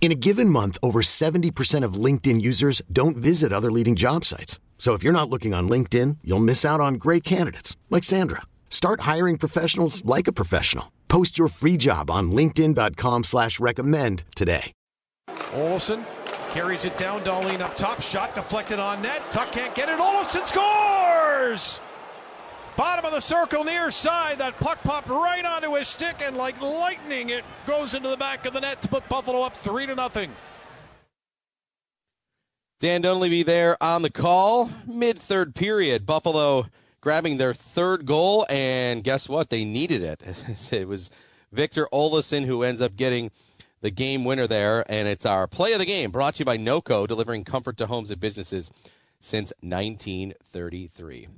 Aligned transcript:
In 0.00 0.12
a 0.12 0.14
given 0.14 0.48
month, 0.48 0.78
over 0.84 1.02
70% 1.02 1.82
of 1.82 1.94
LinkedIn 1.94 2.40
users 2.40 2.80
don't 2.92 3.16
visit 3.16 3.52
other 3.52 3.72
leading 3.72 3.96
job 3.96 4.24
sites. 4.24 4.60
So 4.78 4.92
if 4.94 5.02
you're 5.02 5.12
not 5.12 5.28
looking 5.28 5.52
on 5.52 5.68
LinkedIn, 5.68 6.18
you'll 6.22 6.38
miss 6.38 6.64
out 6.64 6.80
on 6.80 6.94
great 6.94 7.24
candidates 7.24 7.76
like 7.90 8.04
Sandra. 8.04 8.42
Start 8.70 9.00
hiring 9.00 9.36
professionals 9.36 10.04
like 10.04 10.28
a 10.28 10.32
professional. 10.32 10.92
Post 11.08 11.38
your 11.38 11.48
free 11.48 11.76
job 11.76 12.08
on 12.10 12.30
LinkedIn.com 12.30 13.24
slash 13.24 13.58
recommend 13.58 14.22
today. 14.36 14.72
Olofsson 15.54 16.04
carries 16.50 16.84
it 16.84 16.96
down. 16.98 17.22
Dahlin 17.22 17.60
up 17.60 17.74
top. 17.74 18.02
Shot 18.02 18.34
deflected 18.34 18.78
on 18.78 19.00
net. 19.00 19.22
Tuch 19.30 19.50
can't 19.52 19.74
get 19.74 19.88
it. 19.88 19.98
Olofsson 19.98 20.46
scores! 20.46 21.80
Bottom 22.76 23.06
of 23.06 23.12
the 23.12 23.20
circle, 23.20 23.64
near 23.64 23.90
side. 23.90 24.38
That 24.38 24.58
puck 24.60 24.82
popped 24.82 25.08
right 25.08 25.44
onto 25.44 25.74
his 25.74 25.88
stick, 25.88 26.16
and 26.20 26.36
like 26.36 26.60
lightning, 26.60 27.30
it 27.30 27.44
goes 27.66 27.94
into 27.94 28.10
the 28.10 28.18
back 28.18 28.44
of 28.44 28.52
the 28.52 28.60
net 28.60 28.82
to 28.82 28.88
put 28.88 29.08
Buffalo 29.08 29.42
up 29.42 29.56
three 29.56 29.86
to 29.86 29.94
nothing. 29.94 30.30
Dan 32.78 33.00
Dunleavy 33.00 33.42
there 33.42 33.82
on 33.82 34.02
the 34.02 34.10
call. 34.10 34.70
Mid 34.86 35.18
third 35.18 35.54
period. 35.54 36.04
Buffalo 36.04 36.66
grabbing 37.00 37.38
their 37.38 37.54
third 37.54 38.04
goal, 38.04 38.44
and 38.50 39.02
guess 39.02 39.26
what? 39.26 39.48
They 39.48 39.64
needed 39.64 40.02
it. 40.02 40.22
it 40.72 40.86
was 40.86 41.08
Victor 41.50 41.88
Olofsson 41.90 42.44
who 42.44 42.62
ends 42.62 42.82
up 42.82 42.94
getting 42.94 43.30
the 43.80 43.90
game 43.90 44.26
winner 44.26 44.46
there, 44.46 44.84
and 44.92 45.08
it's 45.08 45.24
our 45.24 45.46
play 45.46 45.72
of 45.72 45.78
the 45.78 45.86
game 45.86 46.10
brought 46.10 46.34
to 46.34 46.40
you 46.40 46.44
by 46.44 46.58
NOCO, 46.58 47.06
delivering 47.06 47.44
comfort 47.44 47.78
to 47.78 47.86
homes 47.86 48.10
and 48.10 48.20
businesses 48.20 48.70
since 49.18 49.54
1933. 49.60 51.28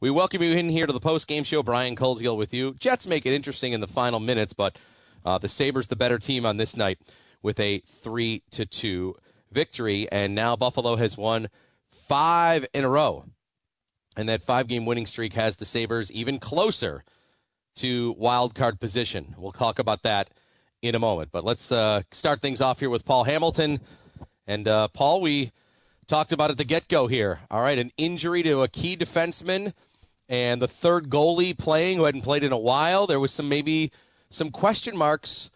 We 0.00 0.10
welcome 0.10 0.44
you 0.44 0.52
in 0.52 0.68
here 0.68 0.86
to 0.86 0.92
the 0.92 1.00
post 1.00 1.26
game 1.26 1.42
show. 1.42 1.60
Brian 1.60 1.96
Koziel 1.96 2.36
with 2.36 2.54
you. 2.54 2.74
Jets 2.74 3.08
make 3.08 3.26
it 3.26 3.32
interesting 3.32 3.72
in 3.72 3.80
the 3.80 3.88
final 3.88 4.20
minutes, 4.20 4.52
but 4.52 4.78
uh, 5.24 5.38
the 5.38 5.48
Sabres 5.48 5.88
the 5.88 5.96
better 5.96 6.20
team 6.20 6.46
on 6.46 6.56
this 6.56 6.76
night 6.76 7.00
with 7.42 7.58
a 7.58 7.80
three 7.80 8.44
to 8.52 8.64
two 8.64 9.16
victory, 9.50 10.06
and 10.12 10.36
now 10.36 10.54
Buffalo 10.54 10.94
has 10.94 11.16
won 11.16 11.48
five 11.90 12.64
in 12.72 12.84
a 12.84 12.88
row, 12.88 13.24
and 14.16 14.28
that 14.28 14.44
five 14.44 14.68
game 14.68 14.86
winning 14.86 15.04
streak 15.04 15.32
has 15.32 15.56
the 15.56 15.66
Sabres 15.66 16.12
even 16.12 16.38
closer 16.38 17.02
to 17.74 18.14
wild 18.16 18.54
card 18.54 18.78
position. 18.78 19.34
We'll 19.36 19.50
talk 19.50 19.80
about 19.80 20.04
that 20.04 20.30
in 20.80 20.94
a 20.94 21.00
moment, 21.00 21.30
but 21.32 21.42
let's 21.42 21.72
uh, 21.72 22.02
start 22.12 22.40
things 22.40 22.60
off 22.60 22.78
here 22.78 22.90
with 22.90 23.04
Paul 23.04 23.24
Hamilton. 23.24 23.80
And 24.46 24.68
uh, 24.68 24.86
Paul, 24.86 25.20
we 25.20 25.50
talked 26.06 26.32
about 26.32 26.52
at 26.52 26.56
the 26.56 26.62
get 26.62 26.86
go 26.86 27.08
here. 27.08 27.40
All 27.50 27.62
right, 27.62 27.80
an 27.80 27.90
injury 27.96 28.44
to 28.44 28.62
a 28.62 28.68
key 28.68 28.96
defenseman 28.96 29.72
and 30.28 30.60
the 30.60 30.68
third 30.68 31.08
goalie 31.08 31.56
playing 31.56 31.98
who 31.98 32.04
hadn't 32.04 32.22
played 32.22 32.44
in 32.44 32.52
a 32.52 32.58
while. 32.58 33.06
There 33.06 33.20
was 33.20 33.32
some 33.32 33.48
maybe 33.48 33.90
some 34.30 34.50
question 34.50 34.96
marks 34.96 35.50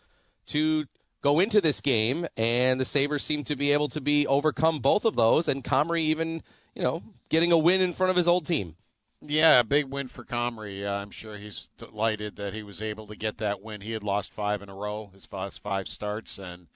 to 0.46 0.86
go 1.22 1.38
into 1.38 1.60
this 1.60 1.80
game, 1.80 2.26
and 2.36 2.80
the 2.80 2.84
Sabres 2.84 3.22
seemed 3.22 3.46
to 3.46 3.56
be 3.56 3.72
able 3.72 3.88
to 3.88 4.00
be 4.00 4.26
overcome 4.26 4.80
both 4.80 5.04
of 5.04 5.16
those, 5.16 5.48
and 5.48 5.62
Comrie 5.62 6.00
even, 6.00 6.42
you 6.74 6.82
know, 6.82 7.02
getting 7.28 7.52
a 7.52 7.58
win 7.58 7.80
in 7.80 7.92
front 7.92 8.10
of 8.10 8.16
his 8.16 8.28
old 8.28 8.46
team. 8.46 8.76
Yeah, 9.24 9.62
big 9.62 9.86
win 9.86 10.08
for 10.08 10.24
Comrie. 10.24 10.84
Uh, 10.84 11.00
I'm 11.00 11.12
sure 11.12 11.36
he's 11.36 11.68
delighted 11.78 12.34
that 12.36 12.54
he 12.54 12.64
was 12.64 12.82
able 12.82 13.06
to 13.06 13.14
get 13.14 13.38
that 13.38 13.62
win. 13.62 13.82
He 13.82 13.92
had 13.92 14.02
lost 14.02 14.32
five 14.32 14.62
in 14.62 14.68
a 14.68 14.74
row, 14.74 15.10
his 15.12 15.28
last 15.30 15.62
five 15.62 15.86
starts, 15.86 16.38
and 16.38 16.66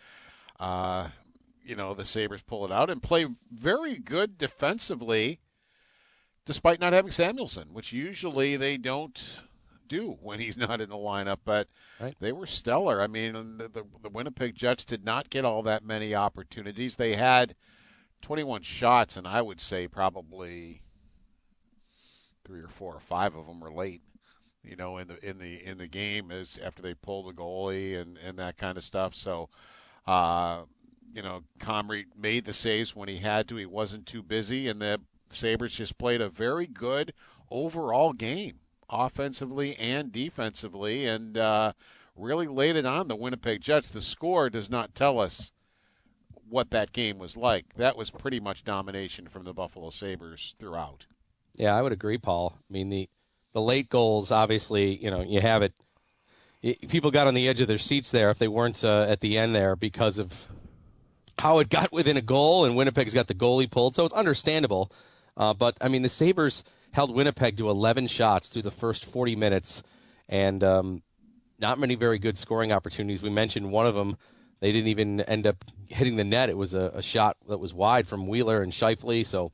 uh, 0.61 1.09
you 1.65 1.75
know 1.75 1.93
the 1.93 2.05
Sabres 2.05 2.43
pull 2.43 2.65
it 2.65 2.71
out 2.71 2.89
and 2.89 3.03
play 3.03 3.27
very 3.51 3.99
good 3.99 4.39
defensively 4.39 5.41
despite 6.47 6.81
not 6.81 6.95
having 6.95 7.11
Samuelsson, 7.11 7.73
which 7.73 7.93
usually 7.93 8.57
they 8.57 8.79
don't 8.79 9.41
do 9.87 10.17
when 10.23 10.41
he's 10.41 10.57
not 10.57 10.81
in 10.81 10.89
the 10.89 10.97
lineup. 10.97 11.39
But 11.45 11.69
right. 12.01 12.17
they 12.21 12.33
were 12.33 12.47
stellar. 12.47 13.03
I 13.03 13.09
mean, 13.09 13.59
the, 13.59 13.69
the, 13.69 13.85
the, 14.03 14.09
Winnipeg 14.09 14.55
Jets 14.55 14.85
did 14.85 15.05
not 15.05 15.29
get 15.29 15.45
all 15.45 15.63
that 15.65 15.85
many 15.85 16.15
opportunities. 16.15 16.97
They 16.97 17.17
had 17.17 17.55
21 18.23 18.63
shots, 18.63 19.17
and 19.17 19.27
I 19.27 19.43
would 19.43 19.61
say 19.61 19.87
probably 19.87 20.83
three 22.45 22.61
or 22.61 22.69
four 22.69 22.95
or 22.95 23.01
five 23.01 23.35
of 23.35 23.47
them 23.47 23.61
were 23.61 23.73
late. 23.73 24.03
You 24.63 24.75
know, 24.75 24.99
in 24.99 25.07
the 25.07 25.25
in 25.25 25.39
the 25.39 25.65
in 25.65 25.79
the 25.79 25.87
game 25.87 26.33
is 26.33 26.59
after 26.65 26.83
they 26.83 26.95
pulled 26.95 27.29
the 27.29 27.41
goalie 27.41 28.01
and 28.01 28.19
and 28.19 28.39
that 28.39 28.57
kind 28.57 28.79
of 28.79 28.85
stuff. 28.85 29.15
So. 29.15 29.51
Uh, 30.07 30.63
you 31.13 31.23
know, 31.23 31.43
Comrie 31.59 32.05
made 32.17 32.45
the 32.45 32.53
saves 32.53 32.95
when 32.95 33.09
he 33.09 33.19
had 33.19 33.49
to. 33.49 33.57
He 33.57 33.65
wasn't 33.65 34.07
too 34.07 34.23
busy, 34.23 34.69
and 34.69 34.83
the 34.83 35.01
Sabres 35.31 35.73
just 35.73 35.99
played 35.99 36.21
a 36.21 36.29
very 36.29 36.67
good 36.67 37.13
overall 37.51 38.13
game, 38.13 38.61
offensively 38.89 39.77
and 39.77 40.13
defensively, 40.13 41.07
and 41.07 41.37
uh, 41.37 41.73
really 42.17 42.47
laid 42.47 42.77
it 42.77 42.87
on 42.87 43.09
the 43.09 43.17
Winnipeg 43.17 43.61
Jets. 43.61 43.91
The 43.91 44.03
score 44.03 44.51
does 44.51 44.71
not 44.71 44.95
tell 44.95 45.19
us 45.19 45.53
what 46.49 46.71
that 46.71 46.93
game 46.93 47.19
was 47.19 47.37
like. 47.37 47.75
That 47.75 47.97
was 47.97 48.11
pretty 48.11 48.41
much 48.41 48.65
domination 48.65 49.29
from 49.29 49.45
the 49.45 49.53
Buffalo 49.53 49.91
Sabres 49.91 50.55
throughout. 50.59 51.07
Yeah, 51.55 51.75
I 51.75 51.83
would 51.83 51.93
agree, 51.93 52.19
Paul. 52.19 52.59
I 52.59 52.73
mean, 52.73 52.89
the, 52.91 53.09
the 53.53 53.61
late 53.61 53.89
goals, 53.89 54.31
obviously, 54.31 54.97
you 55.03 55.11
know, 55.11 55.23
you 55.23 55.41
have 55.41 55.63
it. 55.63 55.73
People 56.89 57.11
got 57.11 57.27
on 57.27 57.35
the 57.35 57.49
edge 57.49 57.61
of 57.61 57.69
their 57.69 57.79
seats 57.79 58.11
there 58.11 58.31
if 58.31 58.39
they 58.39 58.49
weren't 58.49 58.83
uh, 58.85 59.07
at 59.09 59.21
the 59.21 59.39
end 59.39 59.55
there 59.55 59.77
because 59.77 60.19
of 60.19 60.49
how 61.39 61.59
it 61.59 61.69
got 61.69 61.93
within 61.93 62.17
a 62.17 62.23
goal, 62.23 62.65
and 62.65 62.77
Winnipeg's 62.77 63.15
got 63.15 63.27
the 63.27 63.35
goalie 63.35 63.71
pulled, 63.71 63.95
so 63.95 64.05
it's 64.05 64.15
understandable. 64.15 64.91
Uh, 65.37 65.55
but 65.55 65.77
I 65.81 65.89
mean, 65.89 66.03
the 66.03 66.09
Sabres 66.09 66.65
held 66.93 67.15
Winnipeg 67.15 67.57
to 67.59 67.69
11 67.69 68.07
shots 68.07 68.49
through 68.49 68.63
the 68.63 68.71
first 68.71 69.05
40 69.05 69.37
minutes, 69.37 69.83
and 70.29 70.65
um, 70.65 71.03
not 71.59 71.79
many 71.79 71.95
very 71.95 72.19
good 72.19 72.39
scoring 72.39 72.73
opportunities. 72.73 73.23
We 73.23 73.31
mentioned 73.31 73.71
one 73.71 73.87
of 73.87 73.95
them. 73.95 74.17
They 74.61 74.73
didn't 74.73 74.89
even 74.89 75.21
end 75.21 75.47
up 75.47 75.65
hitting 75.87 76.17
the 76.17 76.25
net. 76.25 76.49
It 76.49 76.57
was 76.57 76.73
a, 76.73 76.93
a 76.95 77.03
shot 77.03 77.37
that 77.49 77.59
was 77.59 77.75
wide 77.75 78.09
from 78.09 78.27
Wheeler 78.27 78.63
and 78.63 78.73
Scheifele. 78.73 79.27
So 79.27 79.53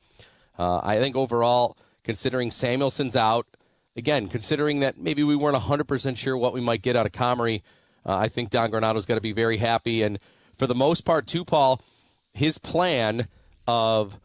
uh, 0.57 0.79
I 0.81 0.97
think 0.97 1.15
overall, 1.15 1.77
considering 2.03 2.49
Samuelsson's 2.49 3.15
out, 3.15 3.45
again, 3.95 4.27
considering 4.27 4.79
that 4.79 4.97
maybe 4.97 5.23
we 5.23 5.35
weren't 5.35 5.57
100% 5.57 6.17
sure 6.17 6.37
what 6.37 6.53
we 6.53 6.61
might 6.61 6.81
get 6.81 6.95
out 6.95 7.05
of 7.05 7.11
Comrie, 7.11 7.61
uh, 8.05 8.15
I 8.15 8.27
think 8.27 8.49
Don 8.49 8.69
Granato's 8.69 9.05
got 9.05 9.15
to 9.15 9.21
be 9.21 9.33
very 9.33 9.57
happy. 9.57 10.01
And 10.01 10.19
for 10.55 10.67
the 10.67 10.75
most 10.75 11.01
part, 11.01 11.27
too, 11.27 11.43
Paul, 11.43 11.81
his 12.33 12.57
plan 12.57 13.27
of 13.67 14.19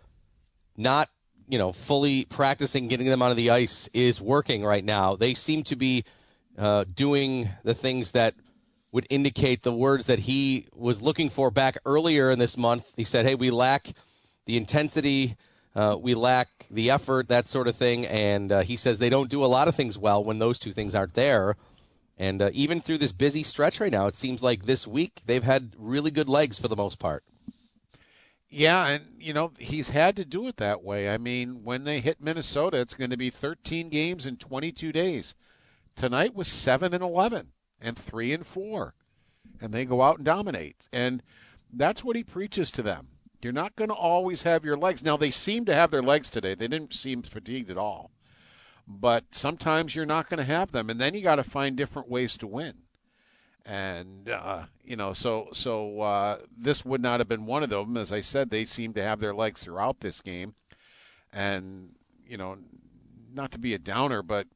not 0.76 1.08
you 1.48 1.58
know, 1.58 1.72
fully 1.72 2.24
practicing 2.26 2.88
getting 2.88 3.06
them 3.06 3.22
onto 3.22 3.34
the 3.34 3.50
ice 3.50 3.88
is 3.94 4.20
working 4.20 4.64
right 4.64 4.84
now. 4.84 5.16
They 5.16 5.34
seem 5.34 5.62
to 5.64 5.76
be 5.76 6.04
uh, 6.56 6.84
doing 6.94 7.50
the 7.64 7.74
things 7.74 8.10
that 8.12 8.34
would 8.92 9.06
indicate 9.10 9.62
the 9.62 9.72
words 9.72 10.06
that 10.06 10.20
he 10.20 10.66
was 10.74 11.02
looking 11.02 11.28
for 11.28 11.50
back 11.50 11.78
earlier 11.84 12.30
in 12.30 12.38
this 12.38 12.56
month. 12.56 12.92
He 12.96 13.04
said, 13.04 13.24
"Hey, 13.24 13.34
we 13.34 13.50
lack 13.50 13.92
the 14.44 14.56
intensity, 14.56 15.36
uh, 15.74 15.96
we 16.00 16.14
lack 16.14 16.48
the 16.70 16.90
effort, 16.90 17.28
that 17.28 17.48
sort 17.48 17.68
of 17.68 17.76
thing." 17.76 18.06
And 18.06 18.52
uh, 18.52 18.60
he 18.60 18.76
says 18.76 18.98
they 18.98 19.10
don't 19.10 19.30
do 19.30 19.44
a 19.44 19.46
lot 19.46 19.68
of 19.68 19.74
things 19.74 19.98
well 19.98 20.22
when 20.22 20.38
those 20.38 20.58
two 20.58 20.72
things 20.72 20.94
aren't 20.94 21.14
there. 21.14 21.56
And 22.18 22.42
uh, 22.42 22.50
even 22.52 22.80
through 22.80 22.98
this 22.98 23.12
busy 23.12 23.42
stretch 23.42 23.78
right 23.78 23.92
now, 23.92 24.08
it 24.08 24.16
seems 24.16 24.42
like 24.42 24.64
this 24.64 24.86
week 24.86 25.22
they've 25.26 25.44
had 25.44 25.74
really 25.78 26.10
good 26.10 26.28
legs 26.28 26.58
for 26.58 26.68
the 26.68 26.76
most 26.76 26.98
part. 26.98 27.22
Yeah, 28.50 28.86
and 28.86 29.04
you 29.18 29.34
know 29.34 29.52
he's 29.58 29.90
had 29.90 30.16
to 30.16 30.24
do 30.24 30.46
it 30.48 30.56
that 30.56 30.82
way. 30.82 31.10
I 31.10 31.18
mean, 31.18 31.64
when 31.64 31.84
they 31.84 32.00
hit 32.00 32.20
Minnesota, 32.20 32.78
it's 32.78 32.94
going 32.94 33.10
to 33.10 33.16
be 33.16 33.30
13 33.30 33.90
games 33.90 34.24
in 34.24 34.36
22 34.36 34.90
days. 34.90 35.34
Tonight 35.96 36.34
was 36.34 36.48
seven 36.48 36.94
and 36.94 37.02
11, 37.02 37.48
and 37.80 37.98
three 37.98 38.32
and 38.32 38.46
four, 38.46 38.94
and 39.60 39.74
they 39.74 39.84
go 39.84 40.00
out 40.00 40.16
and 40.16 40.24
dominate. 40.24 40.76
And 40.92 41.22
that's 41.70 42.02
what 42.02 42.16
he 42.16 42.24
preaches 42.24 42.70
to 42.72 42.82
them. 42.82 43.08
You're 43.42 43.52
not 43.52 43.76
going 43.76 43.88
to 43.88 43.94
always 43.94 44.42
have 44.42 44.64
your 44.64 44.76
legs. 44.76 45.02
Now 45.02 45.16
they 45.16 45.30
seem 45.30 45.64
to 45.66 45.74
have 45.74 45.90
their 45.90 46.02
legs 46.02 46.30
today. 46.30 46.54
They 46.54 46.68
didn't 46.68 46.94
seem 46.94 47.22
fatigued 47.22 47.70
at 47.70 47.78
all. 47.78 48.10
But 48.86 49.26
sometimes 49.32 49.94
you're 49.94 50.06
not 50.06 50.30
going 50.30 50.38
to 50.38 50.44
have 50.44 50.72
them, 50.72 50.88
and 50.88 50.98
then 50.98 51.14
you 51.14 51.20
got 51.20 51.36
to 51.36 51.44
find 51.44 51.76
different 51.76 52.08
ways 52.08 52.36
to 52.38 52.46
win 52.46 52.78
and 53.68 54.30
uh, 54.30 54.64
you 54.82 54.96
know, 54.96 55.12
so 55.12 55.48
so 55.52 56.00
uh, 56.00 56.38
this 56.56 56.84
would 56.84 57.02
not 57.02 57.20
have 57.20 57.28
been 57.28 57.44
one 57.44 57.62
of 57.62 57.68
them. 57.68 57.96
As 57.98 58.10
I 58.10 58.22
said, 58.22 58.48
they 58.48 58.64
seem 58.64 58.94
to 58.94 59.02
have 59.02 59.20
their 59.20 59.34
legs 59.34 59.62
throughout 59.62 60.00
this 60.00 60.22
game, 60.22 60.54
and 61.32 61.90
you 62.26 62.38
know, 62.38 62.56
not 63.32 63.50
to 63.52 63.58
be 63.58 63.74
a 63.74 63.78
downer, 63.78 64.22
but 64.22 64.46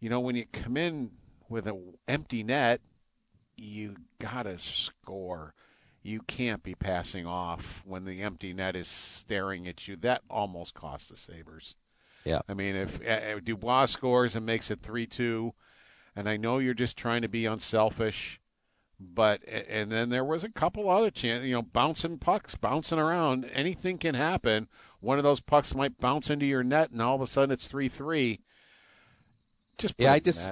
you 0.00 0.10
know, 0.10 0.20
when 0.20 0.36
you 0.36 0.44
come 0.52 0.76
in 0.76 1.12
with 1.48 1.66
an 1.66 1.94
empty 2.06 2.42
net, 2.42 2.82
you 3.56 3.96
gotta 4.18 4.58
score. 4.58 5.54
you 6.02 6.20
can't 6.20 6.62
be 6.62 6.74
passing 6.74 7.26
off 7.26 7.82
when 7.84 8.04
the 8.04 8.22
empty 8.22 8.52
net 8.52 8.76
is 8.76 8.86
staring 8.86 9.66
at 9.66 9.88
you. 9.88 9.96
That 9.96 10.22
almost 10.30 10.74
cost 10.74 11.08
the 11.08 11.16
Sabres. 11.16 11.74
Yeah. 12.24 12.40
I 12.48 12.54
mean, 12.54 12.76
if 12.76 13.00
uh, 13.04 13.40
Dubois 13.40 13.86
scores 13.86 14.36
and 14.36 14.46
makes 14.46 14.70
it 14.70 14.82
3 14.82 15.06
2, 15.06 15.52
and 16.16 16.28
I 16.28 16.36
know 16.36 16.58
you're 16.58 16.74
just 16.74 16.96
trying 16.96 17.22
to 17.22 17.28
be 17.28 17.44
unselfish, 17.44 18.40
but, 18.98 19.42
and 19.46 19.92
then 19.92 20.08
there 20.08 20.24
was 20.24 20.42
a 20.42 20.48
couple 20.48 20.88
other 20.88 21.10
chances, 21.10 21.46
you 21.46 21.54
know, 21.54 21.62
bouncing 21.62 22.18
pucks, 22.18 22.54
bouncing 22.54 22.98
around. 22.98 23.44
Anything 23.52 23.98
can 23.98 24.14
happen. 24.14 24.68
One 25.00 25.18
of 25.18 25.24
those 25.24 25.40
pucks 25.40 25.74
might 25.74 26.00
bounce 26.00 26.30
into 26.30 26.46
your 26.46 26.64
net, 26.64 26.90
and 26.90 27.02
all 27.02 27.14
of 27.14 27.20
a 27.20 27.26
sudden 27.26 27.52
it's 27.52 27.68
3 27.68 27.88
3. 27.88 28.40
Just 29.76 29.94
yeah, 29.98 30.12
I 30.12 30.20
just, 30.20 30.50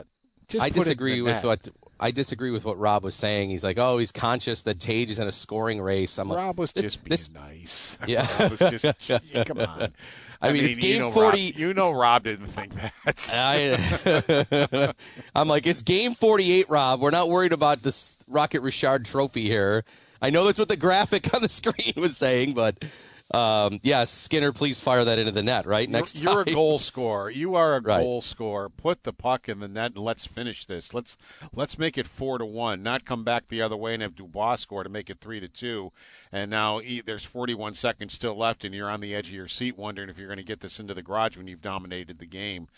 just 0.49 0.63
I 0.63 0.69
disagree 0.69 1.23
with 1.23 1.43
what 1.43 1.67
I 1.99 2.11
disagree 2.11 2.51
with 2.51 2.65
what 2.65 2.79
Rob 2.79 3.05
was 3.05 3.15
saying. 3.15 3.51
He's 3.51 3.65
like, 3.65 3.79
oh, 3.79 3.99
he's 3.99 4.13
conscious 4.13 4.63
that 4.63 4.81
Tage 4.81 5.11
is 5.11 5.19
in 5.19 5.29
a 5.29 5.33
scoring 5.33 5.81
race. 5.81 6.19
I'm 6.19 6.31
Rob 6.31 6.39
like, 6.39 6.59
was 6.59 6.73
just 6.73 7.03
being 7.03 7.11
this, 7.11 7.31
nice. 7.31 7.97
Yeah, 8.07 8.27
Rob 8.43 8.51
was 8.51 8.61
just 8.61 8.85
come 9.47 9.61
on. 9.61 9.95
I, 10.41 10.49
I 10.49 10.53
mean, 10.53 10.63
mean, 10.63 10.71
it's 10.71 10.79
game 10.79 10.93
you 10.95 10.99
know 11.01 11.11
forty. 11.11 11.51
Rob, 11.53 11.59
you 11.59 11.75
know, 11.75 11.93
Rob 11.93 12.25
didn't 12.25 12.49
think 12.49 12.73
that. 12.75 13.31
I, 13.33 14.95
I'm 15.35 15.49
like, 15.49 15.67
it's 15.67 15.83
game 15.83 16.15
forty-eight, 16.15 16.69
Rob. 16.69 17.01
We're 17.01 17.11
not 17.11 17.29
worried 17.29 17.53
about 17.53 17.83
this 17.83 18.17
Rocket 18.27 18.61
Richard 18.63 19.05
Trophy 19.05 19.45
here. 19.45 19.85
I 20.25 20.31
know 20.31 20.45
that's 20.47 20.59
what 20.59 20.69
the 20.69 20.77
graphic 20.77 21.35
on 21.35 21.43
the 21.43 21.49
screen 21.51 21.93
was 21.97 22.17
saying, 22.17 22.55
but 22.55 22.83
um, 23.31 23.81
yes, 23.83 24.11
Skinner, 24.11 24.53
please 24.53 24.81
fire 24.81 25.05
that 25.05 25.19
into 25.19 25.33
the 25.33 25.43
net, 25.43 25.65
right? 25.65 25.89
Next 25.89 26.21
you're, 26.21 26.33
you're 26.33 26.43
a 26.43 26.45
goal 26.45 26.79
scorer. 26.79 27.31
You 27.31 27.55
are 27.55 27.77
a 27.77 27.81
right. 27.81 28.01
goal 28.01 28.21
scorer. 28.21 28.69
Put 28.69 29.05
the 29.05 29.15
puck 29.15 29.49
in 29.49 29.61
the 29.61 29.69
net 29.69 29.93
and 29.95 30.05
let's 30.05 30.27
finish 30.27 30.67
this. 30.67 30.93
Let's 30.93 31.17
let's 31.55 31.79
make 31.79 31.97
it 31.97 32.07
four 32.07 32.37
to 32.37 32.45
one. 32.45 32.83
Not 32.83 33.07
come 33.07 33.25
back 33.25 33.47
the 33.49 33.63
other 33.63 33.77
way 33.77 33.95
and 33.95 34.03
have 34.03 34.15
Dubois 34.15 34.57
score 34.57 34.85
to 34.85 34.91
make 34.91 35.09
it 35.09 35.21
three 35.21 35.41
to 35.41 35.49
two. 35.49 35.91
And 36.31 36.51
now 36.51 36.81
there's 37.07 37.25
41 37.25 37.75
seconds 37.75 38.13
still 38.13 38.37
left, 38.37 38.65
and 38.65 38.75
you're 38.75 38.91
on 38.91 39.01
the 39.01 39.15
edge 39.15 39.29
of 39.29 39.35
your 39.35 39.49
seat 39.49 39.79
wondering 39.79 40.11
if 40.11 40.19
you're 40.19 40.29
going 40.29 40.37
to 40.37 40.45
get 40.45 40.61
this 40.61 40.79
into 40.79 40.93
the 40.93 41.03
garage 41.03 41.37
when 41.37 41.47
you've 41.47 41.63
dominated 41.63 42.19
the 42.19 42.27
game. 42.27 42.69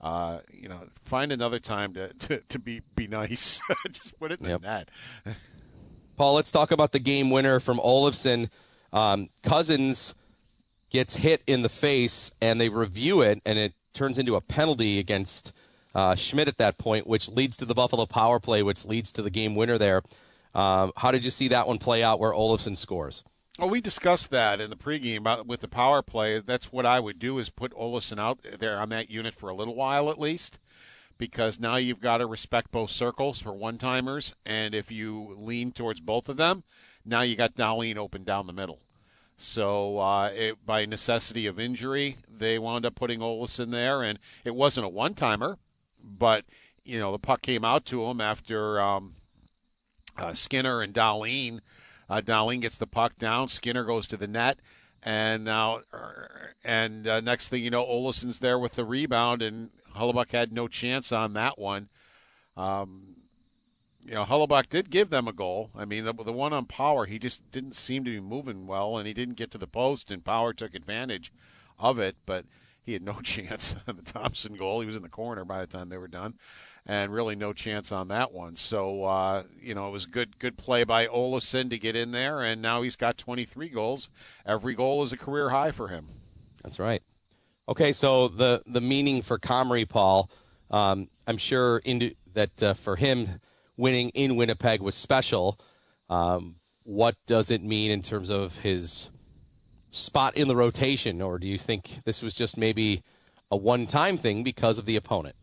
Uh, 0.00 0.38
you 0.50 0.68
know, 0.68 0.88
find 1.04 1.30
another 1.30 1.58
time 1.58 1.92
to, 1.92 2.14
to, 2.14 2.40
to 2.48 2.58
be 2.58 2.80
be 2.96 3.06
nice. 3.06 3.60
Just 3.90 4.18
put 4.18 4.32
it 4.32 4.40
in 4.40 4.48
yep. 4.48 4.62
the 4.62 4.66
net. 4.66 4.88
Paul, 6.16 6.34
let's 6.34 6.50
talk 6.50 6.70
about 6.70 6.92
the 6.92 6.98
game 6.98 7.30
winner 7.30 7.60
from 7.60 7.78
Olofsson. 7.78 8.48
Um, 8.92 9.28
Cozens 9.42 10.14
gets 10.90 11.16
hit 11.16 11.42
in 11.46 11.62
the 11.62 11.68
face, 11.68 12.30
and 12.40 12.60
they 12.60 12.68
review 12.68 13.22
it, 13.22 13.40
and 13.46 13.58
it 13.58 13.74
turns 13.92 14.18
into 14.18 14.36
a 14.36 14.40
penalty 14.40 14.98
against 14.98 15.52
uh, 15.94 16.14
Schmidt 16.14 16.48
at 16.48 16.58
that 16.58 16.78
point, 16.78 17.06
which 17.06 17.28
leads 17.28 17.56
to 17.58 17.64
the 17.64 17.74
Buffalo 17.74 18.06
power 18.06 18.40
play, 18.40 18.62
which 18.62 18.84
leads 18.84 19.12
to 19.12 19.22
the 19.22 19.30
game 19.30 19.54
winner 19.54 19.78
there. 19.78 20.02
Um, 20.54 20.92
how 20.96 21.12
did 21.12 21.24
you 21.24 21.30
see 21.30 21.48
that 21.48 21.68
one 21.68 21.78
play 21.78 22.02
out 22.02 22.18
where 22.18 22.32
Olofsson 22.32 22.76
scores? 22.76 23.24
Well, 23.58 23.70
we 23.70 23.80
discussed 23.80 24.30
that 24.30 24.60
in 24.60 24.70
the 24.70 24.76
pregame 24.76 25.18
about 25.18 25.46
with 25.46 25.60
the 25.60 25.68
power 25.68 26.02
play. 26.02 26.40
That's 26.40 26.72
what 26.72 26.86
I 26.86 26.98
would 26.98 27.18
do 27.18 27.38
is 27.38 27.50
put 27.50 27.72
Olofsson 27.74 28.18
out 28.18 28.40
there 28.58 28.78
on 28.78 28.88
that 28.88 29.10
unit 29.10 29.34
for 29.34 29.48
a 29.48 29.54
little 29.54 29.74
while 29.74 30.10
at 30.10 30.18
least, 30.18 30.58
because 31.18 31.60
now 31.60 31.76
you've 31.76 32.00
got 32.00 32.18
to 32.18 32.26
respect 32.26 32.72
both 32.72 32.90
circles 32.90 33.42
for 33.42 33.52
one 33.52 33.76
timers, 33.76 34.34
and 34.46 34.74
if 34.74 34.90
you 34.90 35.36
lean 35.38 35.72
towards 35.72 36.00
both 36.00 36.28
of 36.28 36.36
them, 36.36 36.64
now 37.04 37.22
you 37.22 37.36
got 37.36 37.54
Dahlin 37.54 37.96
open 37.96 38.24
down 38.24 38.46
the 38.46 38.52
middle. 38.52 38.80
So 39.36 39.98
uh, 39.98 40.30
it, 40.34 40.66
by 40.66 40.84
necessity 40.84 41.46
of 41.46 41.58
injury, 41.58 42.18
they 42.28 42.58
wound 42.58 42.84
up 42.84 42.94
putting 42.94 43.20
Olofsson 43.20 43.70
there, 43.70 44.02
and 44.02 44.18
it 44.44 44.54
wasn't 44.54 44.84
a 44.84 44.90
one-timer, 44.90 45.56
but 46.02 46.44
you 46.84 46.98
know 46.98 47.12
the 47.12 47.18
puck 47.18 47.40
came 47.40 47.64
out 47.64 47.86
to 47.86 48.04
him 48.04 48.20
after 48.20 48.80
um, 48.80 49.14
uh, 50.16 50.34
Skinner 50.34 50.82
and 50.82 50.92
Dahlin. 50.92 51.60
Uh, 52.08 52.20
gets 52.20 52.76
the 52.76 52.86
puck 52.86 53.16
down. 53.18 53.48
Skinner 53.48 53.84
goes 53.84 54.06
to 54.08 54.16
the 54.16 54.26
net, 54.26 54.58
and 55.02 55.44
now 55.44 55.80
and 56.64 57.06
uh, 57.06 57.20
next 57.20 57.48
thing 57.48 57.62
you 57.62 57.70
know, 57.70 57.84
Olofsson's 57.84 58.40
there 58.40 58.58
with 58.58 58.74
the 58.74 58.84
rebound, 58.84 59.42
and 59.42 59.70
Hellebuyck 59.96 60.32
had 60.32 60.52
no 60.52 60.68
chance 60.68 61.12
on 61.12 61.32
that 61.34 61.58
one. 61.58 61.88
Um, 62.56 63.09
you 64.04 64.14
know, 64.14 64.24
Hellebuyck 64.24 64.68
did 64.68 64.90
give 64.90 65.10
them 65.10 65.28
a 65.28 65.32
goal. 65.32 65.70
I 65.76 65.84
mean, 65.84 66.04
the, 66.04 66.12
the 66.12 66.32
one 66.32 66.52
on 66.52 66.64
Power, 66.64 67.06
he 67.06 67.18
just 67.18 67.50
didn't 67.50 67.76
seem 67.76 68.04
to 68.04 68.10
be 68.10 68.20
moving 68.20 68.66
well, 68.66 68.96
and 68.96 69.06
he 69.06 69.14
didn't 69.14 69.36
get 69.36 69.50
to 69.52 69.58
the 69.58 69.66
post, 69.66 70.10
and 70.10 70.24
Power 70.24 70.52
took 70.52 70.74
advantage 70.74 71.32
of 71.78 71.98
it, 71.98 72.16
but 72.26 72.44
he 72.82 72.92
had 72.94 73.02
no 73.02 73.20
chance 73.22 73.74
on 73.86 73.96
the 73.96 74.02
Thompson 74.02 74.54
goal. 74.54 74.80
He 74.80 74.86
was 74.86 74.96
in 74.96 75.02
the 75.02 75.08
corner 75.08 75.44
by 75.44 75.60
the 75.60 75.66
time 75.66 75.88
they 75.88 75.98
were 75.98 76.08
done, 76.08 76.34
and 76.86 77.12
really 77.12 77.36
no 77.36 77.52
chance 77.52 77.92
on 77.92 78.08
that 78.08 78.32
one. 78.32 78.56
So, 78.56 79.04
uh, 79.04 79.44
you 79.60 79.74
know, 79.74 79.88
it 79.88 79.92
was 79.92 80.06
good 80.06 80.38
good 80.38 80.56
play 80.56 80.84
by 80.84 81.06
Olofsson 81.06 81.70
to 81.70 81.78
get 81.78 81.96
in 81.96 82.12
there, 82.12 82.40
and 82.40 82.62
now 82.62 82.82
he's 82.82 82.96
got 82.96 83.18
23 83.18 83.68
goals. 83.68 84.08
Every 84.46 84.74
goal 84.74 85.02
is 85.02 85.12
a 85.12 85.16
career 85.16 85.50
high 85.50 85.72
for 85.72 85.88
him. 85.88 86.08
That's 86.62 86.78
right. 86.78 87.02
Okay, 87.68 87.92
so 87.92 88.28
the 88.28 88.62
the 88.66 88.80
meaning 88.80 89.22
for 89.22 89.38
Comrie, 89.38 89.88
Paul, 89.88 90.30
um, 90.70 91.08
I'm 91.26 91.38
sure 91.38 91.80
that 92.32 92.62
uh, 92.62 92.74
for 92.74 92.96
him 92.96 93.40
winning 93.80 94.10
in 94.10 94.36
Winnipeg 94.36 94.80
was 94.80 94.94
special. 94.94 95.58
Um, 96.08 96.56
what 96.84 97.16
does 97.26 97.50
it 97.50 97.62
mean 97.62 97.90
in 97.90 98.02
terms 98.02 98.30
of 98.30 98.58
his 98.58 99.10
spot 99.90 100.36
in 100.36 100.48
the 100.48 100.56
rotation, 100.56 101.20
or 101.20 101.38
do 101.38 101.48
you 101.48 101.58
think 101.58 102.00
this 102.04 102.22
was 102.22 102.34
just 102.34 102.56
maybe 102.56 103.02
a 103.50 103.56
one-time 103.56 104.16
thing 104.16 104.44
because 104.44 104.78
of 104.78 104.86
the 104.86 104.96
opponent? 104.96 105.34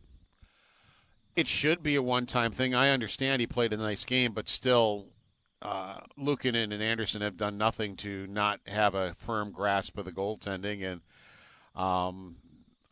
It 1.35 1.47
should 1.47 1.83
be 1.83 1.95
a 1.95 2.01
one-time 2.01 2.51
thing. 2.51 2.73
I 2.73 2.89
understand 2.89 3.41
he 3.41 3.47
played 3.47 3.73
a 3.73 3.77
nice 3.77 4.05
game, 4.05 4.33
but 4.33 4.47
still, 4.47 5.07
uh, 5.61 5.99
Luukkonen 6.17 6.73
and 6.73 6.81
Anderson 6.81 7.21
have 7.21 7.37
done 7.37 7.57
nothing 7.57 7.95
to 7.97 8.25
not 8.27 8.59
have 8.67 8.95
a 8.95 9.15
firm 9.15 9.51
grasp 9.51 9.97
of 9.97 10.05
the 10.05 10.11
goaltending, 10.11 10.83
and 10.83 11.01
um, 11.75 12.37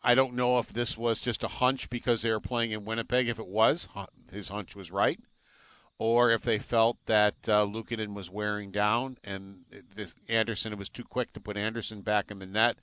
I 0.03 0.13
don't 0.13 0.35
know 0.35 0.59
if 0.59 0.69
this 0.69 0.97
was 0.97 1.19
just 1.19 1.43
a 1.43 1.47
hunch 1.47 1.89
because 1.89 2.21
they 2.21 2.31
were 2.31 2.39
playing 2.39 2.71
in 2.71 2.85
Winnipeg. 2.85 3.27
If 3.27 3.39
it 3.39 3.47
was, 3.47 3.87
his 4.31 4.49
hunch 4.49 4.75
was 4.75 4.91
right 4.91 5.19
or 5.97 6.31
if 6.31 6.41
they 6.41 6.59
felt 6.59 6.97
that 7.05 7.35
uh, 7.47 7.65
Luukkonen 7.65 8.13
was 8.13 8.29
wearing 8.29 8.71
down 8.71 9.17
and 9.23 9.59
this 9.95 10.13
Anderson 10.27 10.73
it 10.73 10.79
was 10.79 10.89
too 10.89 11.03
quick 11.03 11.31
to 11.33 11.39
put 11.39 11.57
Anderson 11.57 12.01
back 12.01 12.31
in 12.31 12.39
the 12.39 12.45
net. 12.45 12.77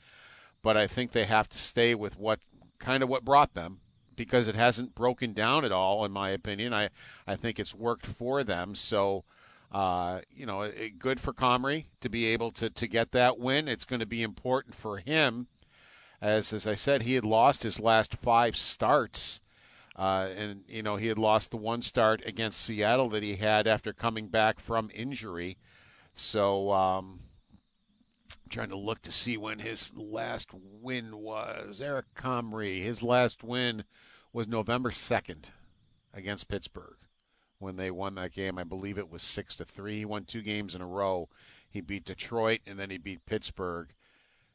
But 0.62 0.76
I 0.76 0.86
think 0.86 1.12
they 1.12 1.24
have 1.24 1.48
to 1.50 1.58
stay 1.58 1.94
with 1.94 2.18
what 2.18 2.40
kind 2.78 3.02
of 3.02 3.08
what 3.08 3.24
brought 3.24 3.54
them 3.54 3.80
because 4.14 4.48
it 4.48 4.54
hasn't 4.54 4.94
broken 4.94 5.32
down 5.32 5.64
at 5.64 5.72
all, 5.72 6.04
in 6.04 6.12
my 6.12 6.30
opinion. 6.30 6.72
I 6.72 6.90
I 7.26 7.36
think 7.36 7.58
it's 7.58 7.74
worked 7.74 8.06
for 8.06 8.42
them. 8.42 8.74
So. 8.74 9.24
Uh, 9.74 10.20
you 10.30 10.44
know, 10.44 10.60
it, 10.60 10.98
good 10.98 11.18
for 11.18 11.32
Comrie 11.32 11.86
to 12.02 12.10
be 12.10 12.26
able 12.26 12.52
to, 12.52 12.68
to 12.68 12.86
get 12.86 13.12
that 13.12 13.38
win. 13.38 13.68
It's 13.68 13.86
going 13.86 14.00
to 14.00 14.04
be 14.04 14.22
important 14.22 14.74
for 14.74 14.98
him, 14.98 15.46
as 16.20 16.52
as 16.52 16.66
I 16.66 16.74
said, 16.74 17.04
he 17.04 17.14
had 17.14 17.24
lost 17.24 17.62
his 17.62 17.80
last 17.80 18.16
five 18.16 18.54
starts 18.54 19.40
uh, 19.96 20.28
and 20.36 20.64
you 20.68 20.82
know 20.82 20.96
he 20.96 21.08
had 21.08 21.18
lost 21.18 21.50
the 21.50 21.56
one 21.56 21.82
start 21.82 22.22
against 22.24 22.60
Seattle 22.60 23.08
that 23.10 23.22
he 23.22 23.36
had 23.36 23.66
after 23.66 23.92
coming 23.92 24.28
back 24.28 24.60
from 24.60 24.90
injury. 24.94 25.58
So 26.14 26.72
um, 26.72 27.20
trying 28.48 28.70
to 28.70 28.76
look 28.76 29.02
to 29.02 29.12
see 29.12 29.36
when 29.36 29.58
his 29.58 29.92
last 29.94 30.50
win 30.52 31.18
was. 31.18 31.80
Eric 31.80 32.06
Comrie, 32.14 32.82
his 32.82 33.02
last 33.02 33.42
win 33.42 33.84
was 34.32 34.46
November 34.46 34.90
second 34.90 35.50
against 36.14 36.48
Pittsburgh 36.48 36.96
when 37.58 37.76
they 37.76 37.90
won 37.90 38.14
that 38.16 38.32
game. 38.32 38.58
I 38.58 38.64
believe 38.64 38.98
it 38.98 39.10
was 39.10 39.22
six 39.22 39.56
to 39.56 39.64
three. 39.64 39.98
He 39.98 40.04
won 40.04 40.24
two 40.24 40.42
games 40.42 40.74
in 40.74 40.82
a 40.82 40.86
row. 40.86 41.28
He 41.68 41.80
beat 41.80 42.04
Detroit 42.04 42.60
and 42.66 42.78
then 42.78 42.90
he 42.90 42.98
beat 42.98 43.26
Pittsburgh. 43.26 43.92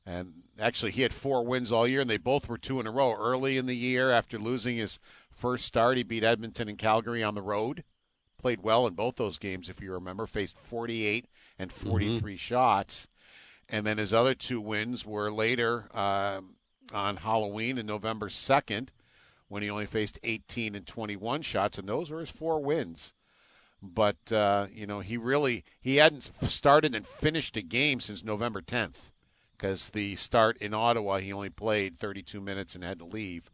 And 0.05 0.43
actually, 0.57 0.91
he 0.91 1.01
had 1.01 1.13
four 1.13 1.45
wins 1.45 1.69
all 1.69 1.85
year, 1.85 1.99
and 1.99 2.09
they 2.09 2.15
both 2.15 2.47
were 2.47 2.57
two 2.57 2.79
in 2.79 2.87
a 2.87 2.91
row. 2.91 3.13
Early 3.13 3.57
in 3.57 3.65
the 3.65 3.75
year, 3.75 4.09
after 4.09 4.39
losing 4.39 4.77
his 4.77 4.99
First 5.37 5.65
start, 5.65 5.97
he 5.97 6.03
beat 6.03 6.23
Edmonton 6.23 6.67
and 6.67 6.79
Calgary 6.79 7.23
on 7.23 7.35
the 7.35 7.43
road. 7.43 7.83
Played 8.39 8.63
well 8.63 8.87
in 8.87 8.95
both 8.95 9.17
those 9.17 9.37
games, 9.37 9.69
if 9.69 9.81
you 9.81 9.91
remember. 9.93 10.25
Faced 10.25 10.57
48 10.57 11.27
and 11.59 11.71
mm-hmm. 11.71 11.89
43 11.89 12.33
mm-hmm. 12.33 12.37
shots. 12.37 13.07
And 13.69 13.85
then 13.85 13.99
his 13.99 14.13
other 14.13 14.33
two 14.33 14.59
wins 14.59 15.05
were 15.05 15.31
later 15.31 15.89
uh, 15.93 16.41
on 16.91 17.17
Halloween 17.17 17.77
and 17.77 17.87
November 17.87 18.29
2nd, 18.29 18.89
when 19.47 19.61
he 19.61 19.69
only 19.69 19.85
faced 19.85 20.19
18 20.23 20.73
and 20.73 20.87
21 20.87 21.41
shots, 21.43 21.77
and 21.77 21.87
those 21.87 22.09
were 22.09 22.21
his 22.21 22.29
four 22.29 22.59
wins. 22.59 23.13
But 23.81 24.31
uh, 24.31 24.67
you 24.73 24.87
know, 24.87 25.01
he 25.01 25.17
really 25.17 25.63
he 25.79 25.97
hadn't 25.97 26.31
started 26.47 26.95
and 26.95 27.05
finished 27.05 27.55
a 27.57 27.61
game 27.61 27.99
since 27.99 28.23
November 28.23 28.61
10th, 28.61 29.11
because 29.51 29.89
the 29.89 30.15
start 30.15 30.57
in 30.57 30.73
Ottawa 30.73 31.17
he 31.17 31.31
only 31.31 31.49
played 31.49 31.99
32 31.99 32.41
minutes 32.41 32.73
and 32.73 32.83
had 32.83 32.99
to 32.99 33.05
leave. 33.05 33.51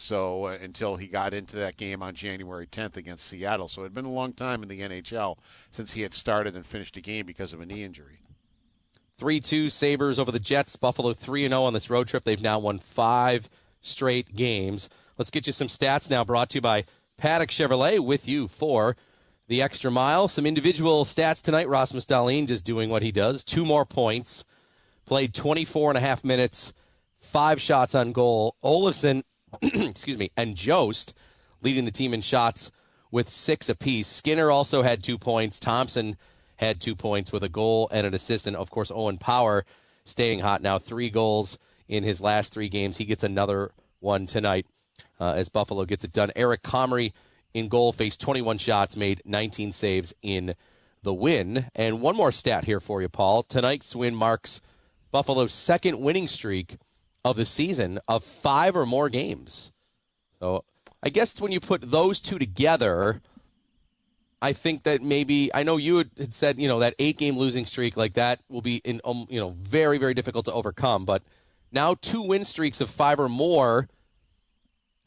So 0.00 0.46
uh, 0.46 0.58
until 0.62 0.96
he 0.96 1.06
got 1.06 1.34
into 1.34 1.56
that 1.56 1.76
game 1.76 2.02
on 2.02 2.14
January 2.14 2.66
10th 2.66 2.96
against 2.96 3.26
Seattle, 3.26 3.68
so 3.68 3.82
it 3.82 3.84
had 3.84 3.94
been 3.94 4.06
a 4.06 4.10
long 4.10 4.32
time 4.32 4.62
in 4.62 4.68
the 4.70 4.80
NHL 4.80 5.36
since 5.70 5.92
he 5.92 6.00
had 6.00 6.14
started 6.14 6.56
and 6.56 6.64
finished 6.64 6.96
a 6.96 7.02
game 7.02 7.26
because 7.26 7.52
of 7.52 7.60
a 7.60 7.66
knee 7.66 7.84
injury. 7.84 8.22
3 9.18 9.40
2 9.40 9.68
Sabres 9.68 10.18
over 10.18 10.32
the 10.32 10.40
Jets. 10.40 10.76
Buffalo 10.76 11.12
3 11.12 11.46
0 11.46 11.62
on 11.62 11.74
this 11.74 11.90
road 11.90 12.08
trip. 12.08 12.24
They've 12.24 12.40
now 12.40 12.58
won 12.58 12.78
five 12.78 13.50
straight 13.82 14.34
games. 14.34 14.88
Let's 15.18 15.30
get 15.30 15.46
you 15.46 15.52
some 15.52 15.68
stats 15.68 16.08
now 16.08 16.24
brought 16.24 16.48
to 16.50 16.56
you 16.56 16.62
by 16.62 16.86
Paddock 17.18 17.50
Chevrolet 17.50 18.00
with 18.00 18.26
you 18.26 18.48
for 18.48 18.96
the 19.48 19.60
extra 19.60 19.90
mile. 19.90 20.28
Some 20.28 20.46
individual 20.46 21.04
stats 21.04 21.42
tonight. 21.42 21.68
Rasmus 21.68 22.06
Dahlin 22.06 22.48
just 22.48 22.64
doing 22.64 22.88
what 22.88 23.02
he 23.02 23.12
does. 23.12 23.44
Two 23.44 23.66
more 23.66 23.84
points. 23.84 24.44
Played 25.04 25.34
24 25.34 25.90
and 25.90 25.98
a 25.98 26.00
half 26.00 26.24
minutes, 26.24 26.72
five 27.18 27.60
shots 27.60 27.94
on 27.94 28.12
goal. 28.12 28.56
Olofsson, 28.64 29.24
excuse 29.62 30.18
me, 30.18 30.30
and 30.36 30.56
Jost 30.56 31.14
leading 31.62 31.84
the 31.84 31.90
team 31.90 32.14
in 32.14 32.20
shots 32.20 32.70
with 33.10 33.28
six 33.28 33.68
apiece. 33.68 34.06
Skinner 34.06 34.50
also 34.50 34.82
had 34.82 35.02
two 35.02 35.18
points. 35.18 35.58
Thompson 35.58 36.16
had 36.56 36.80
two 36.80 36.94
points 36.94 37.32
with 37.32 37.42
a 37.42 37.48
goal 37.48 37.88
and 37.90 38.06
an 38.06 38.14
assist. 38.14 38.46
And 38.46 38.56
of 38.56 38.70
course, 38.70 38.92
Owen 38.94 39.18
Power 39.18 39.64
staying 40.04 40.40
hot 40.40 40.62
now, 40.62 40.78
three 40.78 41.10
goals 41.10 41.58
in 41.88 42.04
his 42.04 42.20
last 42.20 42.52
three 42.52 42.68
games. 42.68 42.98
He 42.98 43.04
gets 43.04 43.24
another 43.24 43.72
one 43.98 44.26
tonight 44.26 44.66
uh, 45.18 45.32
as 45.36 45.48
Buffalo 45.48 45.84
gets 45.84 46.04
it 46.04 46.12
done. 46.12 46.30
Eric 46.36 46.62
Comrie 46.62 47.12
in 47.52 47.68
goal 47.68 47.92
faced 47.92 48.20
21 48.20 48.58
shots, 48.58 48.96
made 48.96 49.22
19 49.24 49.72
saves 49.72 50.14
in 50.22 50.54
the 51.02 51.14
win. 51.14 51.66
And 51.74 52.00
one 52.00 52.16
more 52.16 52.32
stat 52.32 52.64
here 52.64 52.80
for 52.80 53.02
you, 53.02 53.08
Paul. 53.08 53.42
Tonight's 53.42 53.96
win 53.96 54.14
marks 54.14 54.60
Buffalo's 55.10 55.52
second 55.52 55.98
winning 55.98 56.28
streak 56.28 56.76
of 57.24 57.36
the 57.36 57.44
season 57.44 57.98
of 58.08 58.24
five 58.24 58.76
or 58.76 58.86
more 58.86 59.08
games. 59.08 59.72
So 60.38 60.64
I 61.02 61.10
guess 61.10 61.40
when 61.40 61.52
you 61.52 61.60
put 61.60 61.90
those 61.90 62.20
two 62.20 62.38
together, 62.38 63.20
I 64.42 64.52
think 64.52 64.84
that 64.84 65.02
maybe 65.02 65.50
I 65.54 65.62
know 65.62 65.76
you 65.76 65.98
had 65.98 66.32
said 66.32 66.58
you 66.58 66.68
know 66.68 66.78
that 66.78 66.94
eight 66.98 67.18
game 67.18 67.36
losing 67.36 67.66
streak 67.66 67.96
like 67.96 68.14
that 68.14 68.40
will 68.48 68.62
be 68.62 68.76
in 68.76 69.00
um, 69.04 69.26
you 69.28 69.38
know 69.38 69.54
very 69.60 69.98
very 69.98 70.14
difficult 70.14 70.46
to 70.46 70.52
overcome. 70.52 71.04
But 71.04 71.22
now 71.72 71.94
two 71.94 72.22
win 72.22 72.44
streaks 72.44 72.80
of 72.80 72.88
five 72.88 73.20
or 73.20 73.28
more, 73.28 73.88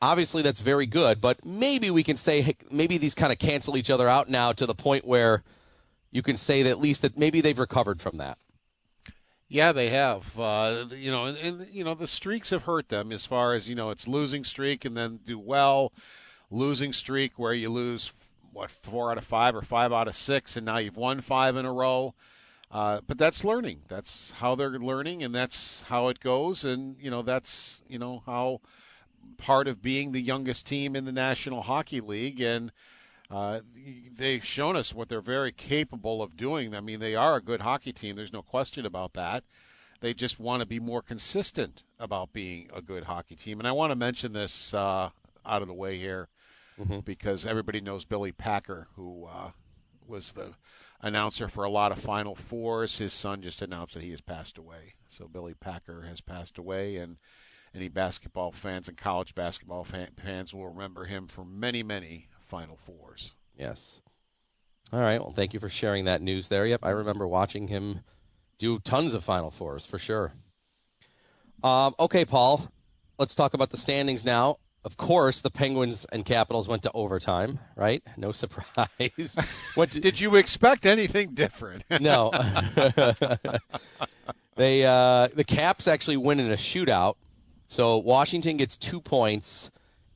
obviously 0.01 0.43
that's 0.43 0.59
very 0.59 0.85
good. 0.85 1.19
But 1.19 1.43
maybe 1.43 1.89
we 1.89 2.03
can 2.03 2.15
say 2.15 2.41
hey, 2.41 2.55
maybe 2.69 2.97
these 2.97 3.15
kind 3.15 3.33
of 3.33 3.39
cancel 3.39 3.75
each 3.75 3.89
other 3.89 4.07
out 4.07 4.29
now 4.29 4.51
to 4.53 4.65
the 4.67 4.75
point 4.75 5.05
where 5.05 5.43
you 6.11 6.21
can 6.21 6.37
say 6.37 6.61
that 6.61 6.69
at 6.69 6.79
least 6.79 7.01
that 7.01 7.17
maybe 7.17 7.41
they've 7.41 7.57
recovered 7.57 7.99
from 7.99 8.17
that. 8.17 8.37
Yeah, 9.47 9.71
they 9.71 9.89
have. 9.89 10.39
Uh, 10.39 10.85
you 10.91 11.11
know, 11.11 11.25
and, 11.25 11.37
and, 11.37 11.67
you 11.71 11.83
know 11.83 11.93
the 11.93 12.07
streaks 12.07 12.49
have 12.49 12.63
hurt 12.63 12.89
them 12.89 13.11
as 13.11 13.25
far 13.25 13.53
as 13.53 13.69
you 13.69 13.75
know. 13.75 13.89
It's 13.89 14.07
losing 14.07 14.43
streak 14.43 14.85
and 14.85 14.97
then 14.97 15.19
do 15.25 15.37
well, 15.37 15.93
losing 16.49 16.93
streak 16.93 17.37
where 17.37 17.53
you 17.53 17.69
lose 17.69 18.13
what 18.51 18.71
four 18.71 19.11
out 19.11 19.17
of 19.17 19.25
five 19.25 19.55
or 19.55 19.61
five 19.61 19.91
out 19.91 20.07
of 20.07 20.15
six, 20.15 20.55
and 20.55 20.65
now 20.65 20.77
you've 20.77 20.97
won 20.97 21.21
five 21.21 21.55
in 21.55 21.65
a 21.65 21.73
row. 21.73 22.15
Uh, 22.71 23.01
but 23.05 23.19
that's 23.19 23.43
learning. 23.43 23.81
That's 23.87 24.31
how 24.31 24.55
they're 24.55 24.79
learning, 24.79 25.21
and 25.21 25.33
that's 25.35 25.83
how 25.83 26.07
it 26.07 26.19
goes. 26.19 26.65
And 26.65 26.95
you 26.99 27.11
know, 27.11 27.21
that's 27.21 27.83
you 27.87 27.99
know 27.99 28.23
how 28.25 28.61
part 29.37 29.67
of 29.67 29.81
being 29.81 30.11
the 30.11 30.21
youngest 30.21 30.65
team 30.65 30.95
in 30.95 31.05
the 31.05 31.11
National 31.11 31.63
Hockey 31.63 32.01
League, 32.01 32.41
and 32.41 32.71
uh, 33.33 33.61
they've 34.15 34.45
shown 34.45 34.75
us 34.75 34.93
what 34.93 35.09
they're 35.09 35.19
very 35.19 35.51
capable 35.51 36.21
of 36.21 36.37
doing. 36.37 36.75
I 36.75 36.81
mean, 36.81 36.99
they 36.99 37.15
are 37.15 37.35
a 37.35 37.41
good 37.41 37.61
hockey 37.61 37.91
team. 37.91 38.15
There's 38.15 38.31
no 38.31 38.43
question 38.43 38.85
about 38.85 39.13
that. 39.13 39.43
They 40.01 40.13
just 40.13 40.39
want 40.39 40.59
to 40.59 40.67
be 40.67 40.79
more 40.79 41.01
consistent 41.01 41.81
about 41.99 42.31
being 42.31 42.69
a 42.71 42.81
good 42.81 43.05
hockey 43.05 43.35
team. 43.35 43.59
And 43.59 43.67
I 43.67 43.71
want 43.71 43.89
to 43.89 43.95
mention 43.95 44.33
this 44.33 44.73
uh, 44.73 45.09
out 45.45 45.61
of 45.63 45.67
the 45.67 45.73
way 45.73 45.97
here 45.97 46.27
mm-hmm. 46.79 46.99
because 46.99 47.43
everybody 47.43 47.81
knows 47.81 48.05
Billy 48.05 48.31
Packer, 48.31 48.87
who 48.95 49.25
uh, 49.25 49.51
was 50.07 50.33
the 50.33 50.53
announcer 51.01 51.47
for 51.47 51.63
a 51.63 51.71
lot 51.71 51.91
of 51.91 51.97
Final 51.97 52.35
Fours. 52.35 52.99
His 52.99 53.13
son 53.13 53.41
just 53.41 53.63
announced 53.63 53.95
that 53.95 54.03
he 54.03 54.11
has 54.11 54.21
passed 54.21 54.59
away. 54.59 54.93
So 55.07 55.27
Billy 55.27 55.55
Packer 55.55 56.03
has 56.03 56.21
passed 56.21 56.59
away, 56.59 56.97
and 56.97 57.17
any 57.73 57.87
basketball 57.87 58.51
fans 58.51 58.87
and 58.87 58.95
college 58.95 59.33
basketball 59.33 59.87
fans 60.17 60.53
will 60.53 60.67
remember 60.67 61.05
him 61.05 61.25
for 61.25 61.43
many, 61.43 61.81
many 61.81 62.27
Final 62.53 62.77
Fours. 62.77 63.33
Yes. 63.57 64.01
All 64.91 64.99
right. 64.99 65.19
Well, 65.19 65.31
thank 65.31 65.55
you 65.55 65.59
for 65.59 65.69
sharing 65.69 66.05
that 66.05 66.21
news 66.21 66.49
there. 66.49 66.67
Yep, 66.67 66.81
I 66.83 66.91
remember 66.91 67.27
watching 67.27 67.67
him 67.67 68.01
do 68.59 68.77
tons 68.77 69.15
of 69.15 69.23
Final 69.23 69.49
Fours 69.49 69.87
for 69.87 69.97
sure. 69.97 70.33
Um, 71.63 71.95
okay, 71.99 72.25
Paul. 72.25 72.71
Let's 73.17 73.33
talk 73.33 73.55
about 73.55 73.71
the 73.71 73.77
standings 73.77 74.23
now 74.23 74.57
of 74.85 74.97
course, 74.97 75.41
the 75.41 75.49
Penguins 75.49 76.05
and 76.11 76.25
Capitals 76.25 76.67
went 76.67 76.83
to 76.83 76.91
overtime, 76.93 77.59
right? 77.75 78.03
No 78.17 78.31
surprise. 78.33 79.37
to, 79.75 79.85
Did 79.87 80.19
you 80.19 80.35
expect 80.35 80.85
anything 80.85 81.33
different? 81.33 81.83
no. 82.01 82.31
they 84.55 84.85
uh, 84.85 85.29
the 85.33 85.45
Caps 85.47 85.87
actually 85.87 86.17
win 86.17 86.39
in 86.39 86.51
a 86.51 86.55
shootout. 86.57 87.15
So 87.67 87.97
Washington 87.97 88.57
gets 88.57 88.77
two 88.77 88.99
points, 88.99 89.71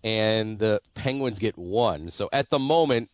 and 0.08 0.60
the 0.60 0.80
Penguins 0.94 1.38
get 1.38 1.58
one. 1.58 2.10
So 2.12 2.30
at 2.32 2.50
the 2.50 2.60
moment, 2.60 3.10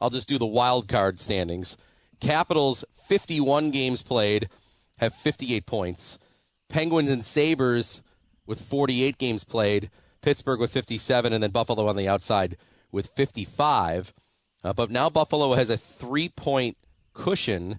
I'll 0.00 0.08
just 0.08 0.28
do 0.28 0.38
the 0.38 0.46
wild 0.46 0.88
card 0.88 1.20
standings. 1.20 1.76
Capitals 2.20 2.86
51 3.06 3.70
games 3.70 4.00
played, 4.00 4.48
have 4.96 5.12
58 5.12 5.66
points. 5.66 6.18
Penguins 6.70 7.10
and 7.10 7.22
Sabres 7.22 8.02
with 8.46 8.62
48 8.62 9.18
games 9.18 9.44
played 9.44 9.90
Pittsburgh 10.22 10.58
with 10.58 10.70
57, 10.72 11.34
and 11.34 11.42
then 11.42 11.50
Buffalo 11.50 11.86
on 11.86 11.96
the 11.96 12.08
outside 12.08 12.56
with 12.90 13.08
55. 13.08 14.14
Uh, 14.64 14.72
but 14.72 14.90
now 14.90 15.10
Buffalo 15.10 15.52
has 15.52 15.68
a 15.68 15.76
three 15.76 16.30
point 16.30 16.78
cushion 17.12 17.78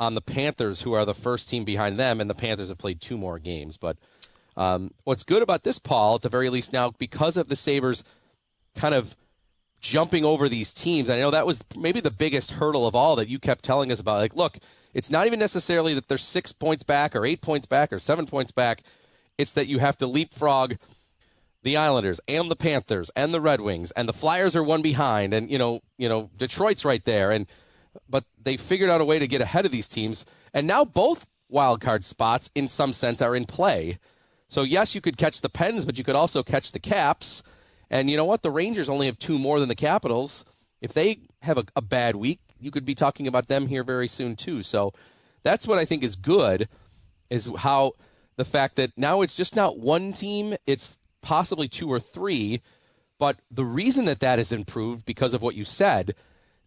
on 0.00 0.14
the 0.14 0.20
Panthers, 0.20 0.82
who 0.82 0.92
are 0.92 1.04
the 1.04 1.14
first 1.14 1.48
team 1.48 1.64
behind 1.64 1.96
them, 1.96 2.20
and 2.20 2.28
the 2.28 2.34
Panthers 2.34 2.68
have 2.68 2.78
played 2.78 3.00
two 3.00 3.16
more 3.16 3.38
games. 3.38 3.76
But 3.76 3.96
um, 4.58 4.90
what's 5.04 5.22
good 5.22 5.40
about 5.40 5.62
this, 5.62 5.78
Paul, 5.78 6.16
at 6.16 6.22
the 6.22 6.28
very 6.28 6.50
least 6.50 6.72
now, 6.72 6.90
because 6.98 7.36
of 7.36 7.48
the 7.48 7.54
Sabres 7.56 8.02
kind 8.74 8.92
of 8.92 9.16
jumping 9.80 10.24
over 10.24 10.48
these 10.48 10.72
teams, 10.72 11.08
I 11.08 11.20
know 11.20 11.30
that 11.30 11.46
was 11.46 11.60
maybe 11.76 12.00
the 12.00 12.10
biggest 12.10 12.50
hurdle 12.52 12.84
of 12.84 12.96
all 12.96 13.14
that 13.16 13.28
you 13.28 13.38
kept 13.38 13.64
telling 13.64 13.92
us 13.92 14.00
about. 14.00 14.16
Like, 14.16 14.34
look, 14.34 14.58
it's 14.92 15.10
not 15.10 15.26
even 15.28 15.38
necessarily 15.38 15.94
that 15.94 16.08
they're 16.08 16.18
six 16.18 16.50
points 16.50 16.82
back 16.82 17.14
or 17.14 17.24
eight 17.24 17.40
points 17.40 17.66
back 17.66 17.92
or 17.92 18.00
seven 18.00 18.26
points 18.26 18.50
back. 18.50 18.82
It's 19.38 19.54
that 19.54 19.68
you 19.68 19.78
have 19.78 19.96
to 19.98 20.08
leapfrog 20.08 20.74
the 21.62 21.76
Islanders 21.76 22.20
and 22.26 22.50
the 22.50 22.56
Panthers 22.56 23.12
and 23.14 23.32
the 23.32 23.40
Red 23.40 23.60
Wings 23.60 23.92
and 23.92 24.08
the 24.08 24.12
Flyers 24.12 24.56
are 24.56 24.62
one 24.62 24.82
behind 24.82 25.34
and 25.34 25.50
you 25.50 25.58
know 25.58 25.80
you 25.98 26.08
know 26.08 26.30
Detroit's 26.36 26.84
right 26.84 27.04
there 27.04 27.30
and 27.32 27.46
but 28.08 28.24
they 28.40 28.56
figured 28.56 28.88
out 28.88 29.00
a 29.00 29.04
way 29.04 29.18
to 29.18 29.26
get 29.26 29.40
ahead 29.40 29.66
of 29.66 29.72
these 29.72 29.88
teams 29.88 30.24
and 30.54 30.66
now 30.68 30.84
both 30.84 31.26
wild 31.48 31.80
card 31.80 32.04
spots 32.04 32.48
in 32.54 32.68
some 32.68 32.92
sense 32.92 33.20
are 33.20 33.34
in 33.34 33.44
play. 33.44 33.98
So 34.48 34.62
yes, 34.62 34.94
you 34.94 35.00
could 35.00 35.16
catch 35.16 35.40
the 35.40 35.48
Pens, 35.48 35.84
but 35.84 35.98
you 35.98 36.04
could 36.04 36.16
also 36.16 36.42
catch 36.42 36.72
the 36.72 36.78
Caps. 36.78 37.42
And 37.90 38.10
you 38.10 38.16
know 38.16 38.24
what? 38.24 38.42
The 38.42 38.50
Rangers 38.50 38.88
only 38.88 39.06
have 39.06 39.18
two 39.18 39.38
more 39.38 39.60
than 39.60 39.68
the 39.68 39.74
Capitals. 39.74 40.44
If 40.80 40.92
they 40.92 41.20
have 41.42 41.58
a, 41.58 41.64
a 41.76 41.82
bad 41.82 42.16
week, 42.16 42.40
you 42.60 42.70
could 42.70 42.84
be 42.84 42.94
talking 42.94 43.26
about 43.26 43.48
them 43.48 43.68
here 43.68 43.84
very 43.84 44.08
soon 44.08 44.36
too. 44.36 44.62
So 44.62 44.92
that's 45.42 45.66
what 45.66 45.78
I 45.78 45.84
think 45.84 46.02
is 46.02 46.16
good 46.16 46.68
is 47.30 47.50
how 47.58 47.92
the 48.36 48.44
fact 48.44 48.76
that 48.76 48.92
now 48.96 49.22
it's 49.22 49.36
just 49.36 49.54
not 49.54 49.78
one 49.78 50.12
team, 50.12 50.56
it's 50.66 50.96
possibly 51.20 51.68
two 51.68 51.90
or 51.90 52.00
three. 52.00 52.62
But 53.18 53.40
the 53.50 53.64
reason 53.64 54.04
that 54.06 54.20
that 54.20 54.38
has 54.38 54.52
improved 54.52 55.04
because 55.04 55.34
of 55.34 55.42
what 55.42 55.56
you 55.56 55.64
said, 55.64 56.14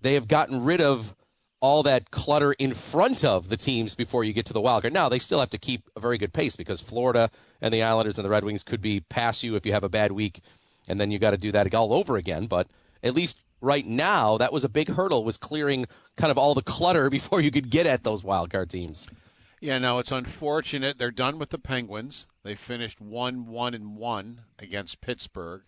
they 0.02 0.14
have 0.16 0.28
gotten 0.28 0.64
rid 0.64 0.82
of 0.82 1.16
all 1.62 1.84
that 1.84 2.10
clutter 2.10 2.54
in 2.54 2.74
front 2.74 3.24
of 3.24 3.50
the 3.50 3.56
teams 3.56 3.94
before 3.96 4.24
you 4.24 4.34
get 4.34 4.46
to 4.48 4.54
the 4.54 4.60
wild 4.60 4.82
card. 4.82 4.94
Now 4.94 5.08
they 5.08 5.20
still 5.20 5.40
have 5.40 5.52
to 5.52 5.60
keep 5.60 5.90
a 5.96 6.00
very 6.00 6.18
good 6.18 6.34
pace 6.34 6.56
because 6.56 6.82
Florida 6.82 7.30
and 7.62 7.74
the 7.74 7.84
Islanders 7.84 8.18
and 8.18 8.26
the 8.26 8.32
Red 8.32 8.44
Wings 8.44 8.64
could 8.64 8.82
be 8.82 9.00
past 9.00 9.44
you 9.44 9.56
if 9.56 9.66
you 9.66 9.72
have 9.72 9.84
a 9.84 9.90
bad 9.90 10.12
week, 10.12 10.42
and 10.88 11.00
then 11.00 11.12
you 11.12 11.20
got 11.20 11.32
to 11.32 11.38
do 11.38 11.52
that 11.52 11.74
all 11.74 11.94
over 11.94 12.18
again. 12.18 12.48
But 12.48 12.68
at 13.04 13.14
least 13.14 13.40
right 13.62 13.86
now, 13.86 14.38
that 14.40 14.52
was 14.52 14.64
a 14.64 14.70
big 14.70 14.90
hurdle 14.90 15.24
was 15.24 15.38
clearing 15.38 15.86
kind 16.18 16.32
of 16.32 16.38
all 16.38 16.56
the 16.56 16.64
clutter 16.64 17.10
before 17.12 17.40
you 17.40 17.52
could 17.52 17.70
get 17.70 17.86
at 17.86 18.04
those 18.04 18.24
wild 18.24 18.50
card 18.50 18.72
teams. 18.72 19.08
Yeah, 19.60 19.78
no, 19.78 20.00
it's 20.00 20.12
unfortunate. 20.12 20.98
They're 20.98 21.12
done 21.12 21.38
with 21.38 21.52
the 21.52 21.60
Penguins. 21.60 22.26
They 22.44 22.56
finished 22.56 23.00
one 23.00 23.46
one 23.46 23.76
and 23.76 23.96
one 23.96 24.42
against 24.58 25.02
Pittsburgh. 25.02 25.62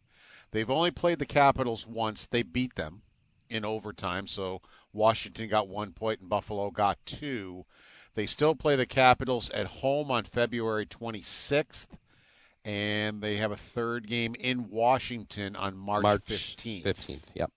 They've 0.50 0.70
only 0.70 0.90
played 0.90 1.20
the 1.20 1.28
Capitals 1.28 1.86
once. 1.86 2.26
They 2.26 2.42
beat 2.42 2.76
them 2.76 3.04
in 3.50 3.64
overtime. 3.64 4.26
So 4.26 4.62
Washington 4.94 5.50
got 5.50 5.68
one 5.68 5.92
point 5.92 6.22
and 6.22 6.30
Buffalo 6.30 6.70
got 6.72 6.98
two. 7.06 7.66
They 8.16 8.26
still 8.26 8.56
play 8.56 8.76
the 8.76 8.86
Capitals 8.86 9.50
at 9.50 9.66
home 9.66 10.12
on 10.12 10.24
February 10.24 10.86
26th, 10.86 11.88
and 12.64 13.22
they 13.22 13.38
have 13.38 13.52
a 13.52 13.58
third 13.58 14.08
game 14.08 14.36
in 14.36 14.70
Washington 14.70 15.56
on 15.56 15.76
March, 15.76 16.04
March 16.04 16.22
15th. 16.22 16.84
15th, 16.84 17.22
yep. 17.34 17.52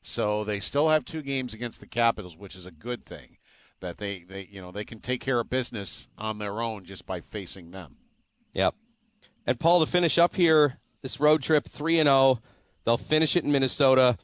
So 0.00 0.44
they 0.44 0.60
still 0.60 0.88
have 0.88 1.04
two 1.04 1.22
games 1.22 1.52
against 1.52 1.80
the 1.80 1.86
Capitals, 1.86 2.36
which 2.36 2.54
is 2.54 2.64
a 2.64 2.70
good 2.70 3.04
thing 3.04 3.38
that 3.80 3.98
they, 3.98 4.22
they 4.22 4.48
you 4.50 4.60
know 4.60 4.70
they 4.70 4.84
can 4.84 5.00
take 5.00 5.20
care 5.20 5.40
of 5.40 5.50
business 5.50 6.08
on 6.16 6.38
their 6.38 6.60
own 6.60 6.84
just 6.84 7.06
by 7.06 7.20
facing 7.20 7.72
them. 7.72 7.96
Yep. 8.54 8.74
And 9.46 9.58
Paul, 9.58 9.80
to 9.80 9.86
finish 9.86 10.18
up 10.18 10.36
here, 10.36 10.78
this 11.02 11.20
road 11.20 11.42
trip 11.42 11.66
three 11.66 11.98
and 11.98 12.06
zero. 12.06 12.16
Oh, 12.16 12.38
they'll 12.84 12.96
finish 12.96 13.36
it 13.36 13.44
in 13.44 13.52
Minnesota. 13.52 14.16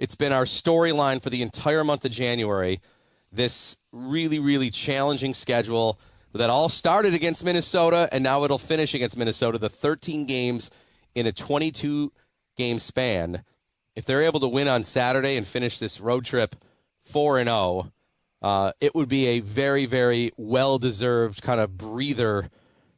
It's 0.00 0.14
been 0.14 0.32
our 0.32 0.46
storyline 0.46 1.20
for 1.20 1.28
the 1.28 1.42
entire 1.42 1.84
month 1.84 2.06
of 2.06 2.10
January. 2.10 2.80
This 3.30 3.76
really, 3.92 4.38
really 4.38 4.70
challenging 4.70 5.34
schedule 5.34 6.00
that 6.32 6.48
all 6.48 6.70
started 6.70 7.12
against 7.12 7.44
Minnesota, 7.44 8.08
and 8.10 8.24
now 8.24 8.42
it'll 8.42 8.56
finish 8.56 8.94
against 8.94 9.18
Minnesota. 9.18 9.58
The 9.58 9.68
13 9.68 10.24
games 10.24 10.70
in 11.14 11.26
a 11.26 11.32
22 11.32 12.14
game 12.56 12.80
span. 12.80 13.44
If 13.94 14.06
they're 14.06 14.22
able 14.22 14.40
to 14.40 14.48
win 14.48 14.68
on 14.68 14.84
Saturday 14.84 15.36
and 15.36 15.46
finish 15.46 15.78
this 15.78 16.00
road 16.00 16.24
trip 16.24 16.56
4 17.04 17.40
and 17.40 17.48
0, 17.48 17.92
uh, 18.40 18.72
it 18.80 18.94
would 18.94 19.08
be 19.10 19.26
a 19.26 19.40
very, 19.40 19.84
very 19.84 20.32
well 20.38 20.78
deserved 20.78 21.42
kind 21.42 21.60
of 21.60 21.76
breather 21.76 22.48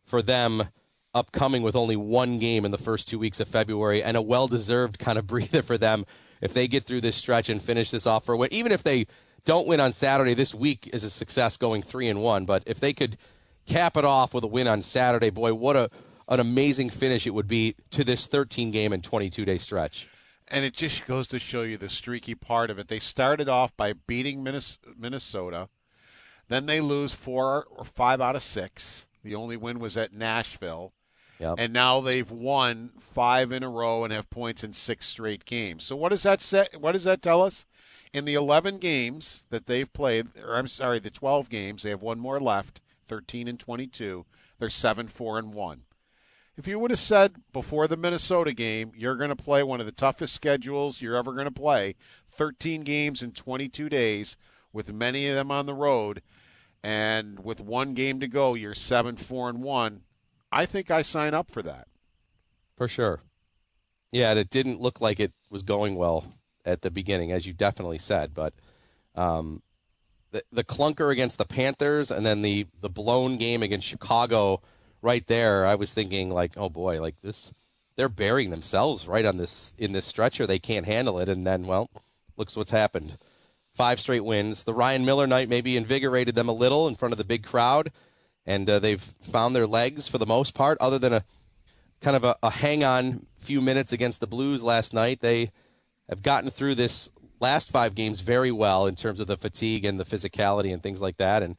for 0.04 0.22
them 0.22 0.68
upcoming 1.12 1.64
with 1.64 1.74
only 1.74 1.96
one 1.96 2.38
game 2.38 2.64
in 2.64 2.70
the 2.70 2.78
first 2.78 3.08
two 3.08 3.18
weeks 3.18 3.40
of 3.40 3.48
February, 3.48 4.04
and 4.04 4.16
a 4.16 4.22
well 4.22 4.46
deserved 4.46 5.00
kind 5.00 5.18
of 5.18 5.26
breather 5.26 5.64
for 5.64 5.76
them 5.76 6.06
if 6.42 6.52
they 6.52 6.68
get 6.68 6.84
through 6.84 7.00
this 7.00 7.16
stretch 7.16 7.48
and 7.48 7.62
finish 7.62 7.90
this 7.90 8.06
off 8.06 8.26
for 8.26 8.34
a 8.34 8.36
win. 8.36 8.52
Even 8.52 8.72
if 8.72 8.82
they 8.82 9.06
don't 9.46 9.66
win 9.66 9.80
on 9.80 9.94
Saturday, 9.94 10.34
this 10.34 10.54
week 10.54 10.90
is 10.92 11.04
a 11.04 11.10
success 11.10 11.56
going 11.56 11.80
three 11.80 12.08
and 12.08 12.20
one. 12.20 12.44
But 12.44 12.62
if 12.66 12.78
they 12.78 12.92
could 12.92 13.16
cap 13.64 13.96
it 13.96 14.04
off 14.04 14.34
with 14.34 14.44
a 14.44 14.48
win 14.48 14.68
on 14.68 14.82
Saturday, 14.82 15.30
boy, 15.30 15.54
what 15.54 15.76
a 15.76 15.88
an 16.28 16.40
amazing 16.40 16.88
finish 16.88 17.26
it 17.26 17.34
would 17.34 17.48
be 17.48 17.74
to 17.90 18.04
this 18.04 18.26
13 18.26 18.70
game 18.70 18.92
and 18.92 19.02
22 19.02 19.44
day 19.44 19.58
stretch. 19.58 20.08
And 20.48 20.64
it 20.64 20.74
just 20.74 21.06
goes 21.06 21.28
to 21.28 21.38
show 21.38 21.62
you 21.62 21.76
the 21.76 21.88
streaky 21.88 22.34
part 22.34 22.70
of 22.70 22.78
it. 22.78 22.88
They 22.88 22.98
started 22.98 23.48
off 23.48 23.76
by 23.76 23.94
beating 23.94 24.42
Minnesota, 24.42 25.68
then 26.48 26.66
they 26.66 26.80
lose 26.80 27.12
four 27.12 27.66
or 27.70 27.84
five 27.84 28.20
out 28.20 28.36
of 28.36 28.42
six. 28.42 29.06
The 29.22 29.34
only 29.34 29.56
win 29.56 29.78
was 29.78 29.96
at 29.96 30.12
Nashville. 30.12 30.92
Yep. 31.42 31.56
And 31.58 31.72
now 31.72 32.00
they've 32.00 32.30
won 32.30 32.90
five 33.00 33.50
in 33.50 33.64
a 33.64 33.68
row 33.68 34.04
and 34.04 34.12
have 34.12 34.30
points 34.30 34.62
in 34.62 34.72
six 34.72 35.06
straight 35.06 35.44
games. 35.44 35.82
So 35.82 35.96
what 35.96 36.10
does 36.10 36.22
that 36.22 36.40
say? 36.40 36.66
What 36.78 36.92
does 36.92 37.02
that 37.02 37.20
tell 37.20 37.42
us? 37.42 37.64
In 38.12 38.26
the 38.26 38.34
11 38.34 38.78
games 38.78 39.42
that 39.50 39.66
they've 39.66 39.92
played, 39.92 40.28
or 40.40 40.54
I'm 40.54 40.68
sorry, 40.68 41.00
the 41.00 41.10
12 41.10 41.48
games, 41.48 41.82
they 41.82 41.90
have 41.90 42.00
one 42.00 42.20
more 42.20 42.38
left, 42.38 42.80
13 43.08 43.48
and 43.48 43.58
22. 43.58 44.24
They're 44.60 44.70
7 44.70 45.08
4 45.08 45.38
and 45.38 45.52
1. 45.52 45.82
If 46.56 46.68
you 46.68 46.78
would 46.78 46.92
have 46.92 47.00
said 47.00 47.34
before 47.52 47.88
the 47.88 47.96
Minnesota 47.96 48.52
game, 48.52 48.92
you're 48.94 49.16
going 49.16 49.30
to 49.30 49.36
play 49.36 49.64
one 49.64 49.80
of 49.80 49.86
the 49.86 49.90
toughest 49.90 50.34
schedules 50.34 51.00
you're 51.00 51.16
ever 51.16 51.32
going 51.32 51.46
to 51.46 51.50
play, 51.50 51.96
13 52.30 52.82
games 52.82 53.20
in 53.20 53.32
22 53.32 53.88
days, 53.88 54.36
with 54.72 54.92
many 54.92 55.26
of 55.26 55.34
them 55.34 55.50
on 55.50 55.66
the 55.66 55.74
road, 55.74 56.22
and 56.84 57.40
with 57.40 57.58
one 57.58 57.94
game 57.94 58.20
to 58.20 58.28
go, 58.28 58.54
you're 58.54 58.74
7 58.74 59.16
4 59.16 59.48
and 59.48 59.62
1, 59.62 60.02
I 60.52 60.66
think 60.66 60.90
I 60.90 61.02
sign 61.02 61.32
up 61.32 61.50
for 61.50 61.62
that. 61.62 61.88
For 62.76 62.86
sure. 62.86 63.20
Yeah, 64.12 64.30
and 64.30 64.38
it 64.38 64.50
didn't 64.50 64.80
look 64.80 65.00
like 65.00 65.18
it 65.18 65.32
was 65.50 65.62
going 65.62 65.96
well 65.96 66.34
at 66.64 66.82
the 66.82 66.90
beginning, 66.90 67.32
as 67.32 67.46
you 67.46 67.54
definitely 67.54 67.98
said. 67.98 68.34
But 68.34 68.52
um, 69.14 69.62
the, 70.30 70.42
the 70.52 70.64
clunker 70.64 71.10
against 71.10 71.38
the 71.38 71.46
Panthers 71.46 72.10
and 72.10 72.26
then 72.26 72.42
the, 72.42 72.66
the 72.80 72.90
blown 72.90 73.38
game 73.38 73.62
against 73.62 73.86
Chicago 73.86 74.60
right 75.00 75.26
there, 75.26 75.64
I 75.64 75.74
was 75.74 75.94
thinking, 75.94 76.30
like, 76.30 76.52
oh 76.56 76.68
boy, 76.68 77.00
like 77.00 77.20
this, 77.22 77.50
they're 77.96 78.10
burying 78.10 78.50
themselves 78.50 79.08
right 79.08 79.24
on 79.24 79.38
this 79.38 79.72
in 79.78 79.92
this 79.92 80.04
stretcher. 80.04 80.46
They 80.46 80.58
can't 80.58 80.86
handle 80.86 81.18
it. 81.18 81.28
And 81.28 81.46
then, 81.46 81.66
well, 81.66 81.90
looks 82.36 82.56
what's 82.56 82.70
happened. 82.70 83.16
Five 83.74 84.00
straight 84.00 84.24
wins. 84.24 84.64
The 84.64 84.74
Ryan 84.74 85.06
Miller 85.06 85.26
night 85.26 85.48
maybe 85.48 85.76
invigorated 85.76 86.34
them 86.34 86.48
a 86.48 86.52
little 86.52 86.86
in 86.86 86.94
front 86.94 87.12
of 87.12 87.18
the 87.18 87.24
big 87.24 87.42
crowd 87.42 87.90
and 88.46 88.68
uh, 88.68 88.78
they've 88.78 89.00
found 89.00 89.54
their 89.54 89.66
legs 89.66 90.08
for 90.08 90.18
the 90.18 90.26
most 90.26 90.54
part. 90.54 90.78
Other 90.80 90.98
than 90.98 91.12
a 91.12 91.24
kind 92.00 92.16
of 92.16 92.24
a, 92.24 92.36
a 92.42 92.50
hang 92.50 92.84
on 92.84 93.26
few 93.38 93.60
minutes 93.60 93.92
against 93.92 94.20
the 94.20 94.26
Blues 94.26 94.62
last 94.62 94.92
night, 94.92 95.20
they 95.20 95.50
have 96.08 96.22
gotten 96.22 96.50
through 96.50 96.74
this 96.74 97.10
last 97.40 97.70
five 97.70 97.94
games 97.94 98.20
very 98.20 98.52
well 98.52 98.86
in 98.86 98.94
terms 98.94 99.20
of 99.20 99.26
the 99.26 99.36
fatigue 99.36 99.84
and 99.84 99.98
the 99.98 100.04
physicality 100.04 100.72
and 100.72 100.82
things 100.82 101.00
like 101.00 101.16
that. 101.16 101.42
And 101.42 101.56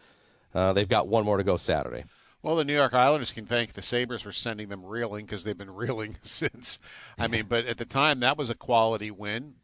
uh, 0.53 0.73
they've 0.73 0.87
got 0.87 1.07
one 1.07 1.25
more 1.25 1.37
to 1.37 1.43
go 1.43 1.57
Saturday. 1.57 2.05
Well, 2.41 2.57
the 2.57 2.65
New 2.65 2.75
York 2.75 2.93
Islanders 2.93 3.31
can 3.31 3.45
thank 3.45 3.73
the 3.73 3.81
Sabres 3.81 4.21
for 4.21 4.33
sending 4.33 4.67
them 4.67 4.85
reeling 4.85 5.25
because 5.25 5.43
they've 5.43 5.57
been 5.57 5.73
reeling 5.75 6.17
since. 6.23 6.77
I 7.17 7.27
mean, 7.27 7.45
but 7.47 7.65
at 7.65 7.77
the 7.77 7.85
time, 7.85 8.19
that 8.19 8.37
was 8.37 8.49
a 8.49 8.55
quality 8.55 9.11
win. 9.11 9.55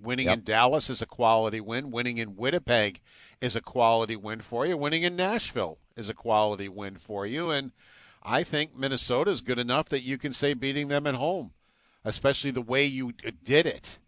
Winning 0.00 0.26
yep. 0.26 0.38
in 0.38 0.44
Dallas 0.44 0.88
is 0.88 1.02
a 1.02 1.06
quality 1.06 1.60
win. 1.60 1.90
Winning 1.90 2.18
in 2.18 2.36
Winnipeg 2.36 3.00
is 3.40 3.56
a 3.56 3.60
quality 3.60 4.14
win 4.14 4.40
for 4.40 4.64
you. 4.64 4.76
Winning 4.76 5.02
in 5.02 5.16
Nashville 5.16 5.78
is 5.98 6.08
a 6.08 6.14
quality 6.14 6.68
win 6.68 6.96
for 6.96 7.26
you. 7.26 7.50
And 7.50 7.72
I 8.22 8.44
think 8.44 8.76
Minnesota 8.76 9.30
is 9.30 9.40
good 9.40 9.58
enough 9.58 9.88
that 9.88 10.02
you 10.02 10.16
can 10.16 10.32
say 10.32 10.54
beating 10.54 10.88
them 10.88 11.06
at 11.06 11.16
home, 11.16 11.52
especially 12.04 12.52
the 12.52 12.62
way 12.62 12.84
you 12.84 13.12
did 13.44 13.66
it. 13.66 13.98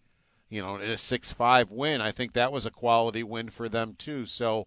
You 0.49 0.63
know, 0.63 0.77
in 0.77 0.91
a 0.91 0.97
six-five 0.97 1.71
win, 1.71 2.01
I 2.01 2.13
think 2.13 2.33
that 2.33 2.53
was 2.53 2.67
a 2.67 2.71
quality 2.71 3.23
win 3.23 3.51
for 3.51 3.69
them 3.69 3.95
too. 3.97 4.27
So, 4.27 4.67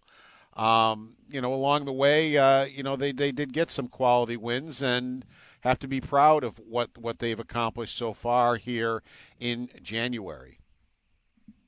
um, 0.54 1.14
you 1.28 1.40
know, 1.40 1.52
along 1.52 1.84
the 1.84 1.92
way, 1.92 2.38
uh, 2.38 2.64
you 2.64 2.82
know, 2.82 2.96
they 2.96 3.12
they 3.12 3.32
did 3.32 3.52
get 3.52 3.70
some 3.70 3.88
quality 3.88 4.36
wins 4.36 4.82
and 4.82 5.26
have 5.60 5.78
to 5.80 5.88
be 5.88 6.00
proud 6.00 6.42
of 6.42 6.58
what 6.58 6.96
what 6.96 7.18
they've 7.18 7.38
accomplished 7.38 7.98
so 7.98 8.14
far 8.14 8.56
here 8.56 9.02
in 9.38 9.68
January. 9.82 10.58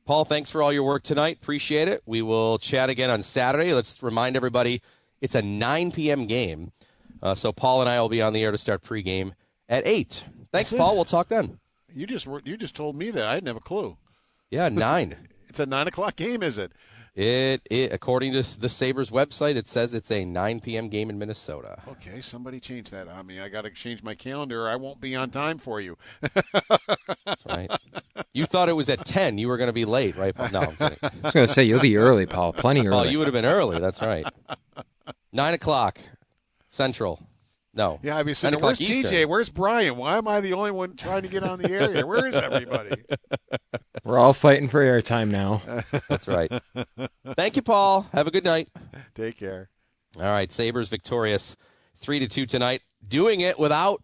Paul, 0.07 0.25
thanks 0.25 0.51
for 0.51 0.63
all 0.63 0.73
your 0.73 0.85
work 0.85 1.03
tonight. 1.03 1.39
Appreciate 1.43 1.89
it. 1.89 2.03
We 2.07 2.23
will 2.23 2.59
chat 2.59 2.89
again 2.89 3.11
on 3.11 3.23
Saturday. 3.23 3.75
Let's 3.75 4.03
remind 4.03 4.37
everybody 4.37 4.81
it's 5.21 5.35
a 5.35 5.43
9 5.43 5.93
p.m. 5.93 6.27
game. 6.27 6.73
Uh, 7.23 7.35
so 7.35 7.53
Paul 7.53 7.81
and 7.81 7.91
I 7.91 8.01
will 8.01 8.09
be 8.09 8.23
on 8.23 8.33
the 8.33 8.43
air 8.45 8.53
to 8.53 8.59
start 8.59 8.83
pregame 8.83 9.33
at 9.69 9.87
8. 9.87 10.25
Thanks, 10.53 10.73
Paul. 10.73 10.95
We'll 10.95 11.05
talk 11.05 11.29
then. 11.29 11.59
You 11.93 12.07
just 12.07 12.27
you 12.45 12.57
just 12.57 12.75
told 12.75 12.95
me 12.97 13.11
that. 13.11 13.25
I 13.25 13.35
didn't 13.35 13.49
have 13.49 13.57
a 13.57 13.61
clue. 13.61 13.97
Yeah, 14.51 14.69
9. 14.71 15.17
it's 15.49 15.59
a 15.59 15.67
9 15.67 15.89
o'clock 15.89 16.17
game, 16.17 16.43
is 16.43 16.59
it? 16.59 16.73
It, 17.15 17.63
it 17.71 17.95
according 17.95 18.35
to 18.35 18.61
the 18.61 18.69
Sabres 18.69 19.09
website, 19.09 19.57
it 19.57 19.67
says 19.67 19.95
it's 19.95 20.11
a 20.11 20.27
9 20.27 20.61
p.m. 20.61 20.91
game 20.91 21.09
in 21.09 21.19
Minnesota. 21.19 21.83
Okay, 21.89 22.21
somebody 22.21 22.61
change 22.61 22.91
that 22.91 23.09
on 23.09 23.27
me. 23.27 23.41
I 23.41 23.49
got 23.49 23.63
to 23.63 23.71
change 23.71 24.03
my 24.03 24.15
calendar. 24.15 24.69
I 24.69 24.77
won't 24.77 25.01
be 25.01 25.17
on 25.17 25.31
time 25.31 25.57
for 25.57 25.81
you. 25.81 25.97
That's 27.25 27.47
right. 27.47 27.71
You 28.35 28.45
thought 28.45 28.69
it 28.69 28.75
was 28.75 28.91
at 28.91 29.07
10. 29.07 29.39
You 29.39 29.49
were 29.49 29.57
going 29.57 29.69
to 29.69 29.73
be 29.73 29.87
late, 29.87 30.15
right? 30.17 30.37
No, 30.53 30.61
I'm 30.61 30.77
kidding. 30.77 30.99
I 31.03 31.11
was 31.23 31.33
going 31.33 31.47
to 31.47 31.53
say 31.53 31.65
you'll 31.65 31.81
be 31.81 31.97
early, 31.97 32.27
Paul. 32.27 32.53
Plenty 32.53 32.87
early. 32.87 33.09
Oh, 33.09 33.11
you 33.11 33.17
would 33.17 33.27
have 33.27 33.33
been 33.33 33.47
early. 33.47 33.81
That's 33.81 34.03
right. 34.03 34.27
Nine 35.37 35.53
o'clock 35.53 36.01
Central. 36.71 37.21
No. 37.75 38.01
Yeah, 38.03 38.17
I'd 38.17 38.25
be 38.25 38.33
saying, 38.33 38.57
where's 38.59 38.81
Eastern. 38.81 39.13
TJ? 39.13 39.27
Where's 39.27 39.51
Brian? 39.51 39.97
Why 39.97 40.17
am 40.17 40.27
I 40.27 40.41
the 40.41 40.55
only 40.55 40.71
one 40.71 40.97
trying 40.97 41.25
to 41.25 41.29
get 41.29 41.43
on 41.45 41.59
the 41.59 41.71
air 41.71 41.93
here? 41.93 42.07
Where 42.07 42.25
is 42.25 42.35
everybody? 42.35 43.03
We're 44.05 44.17
all 44.17 44.33
fighting 44.33 44.69
for 44.69 44.83
airtime 44.83 45.29
now. 45.29 45.61
That's 46.09 46.27
right. 46.27 46.51
Thank 47.35 47.57
you, 47.57 47.61
Paul. 47.61 48.09
Have 48.15 48.27
a 48.27 48.31
good 48.31 48.45
night. 48.45 48.71
Take 49.15 49.37
care. 49.39 49.69
All 50.17 50.23
right, 50.23 50.51
Sabres 50.51 50.89
victorious 50.89 51.55
3 51.97 52.21
to 52.21 52.29
2 52.29 52.47
tonight. 52.47 52.81
Doing 53.07 53.43
it 53.43 53.59
without 53.59 54.03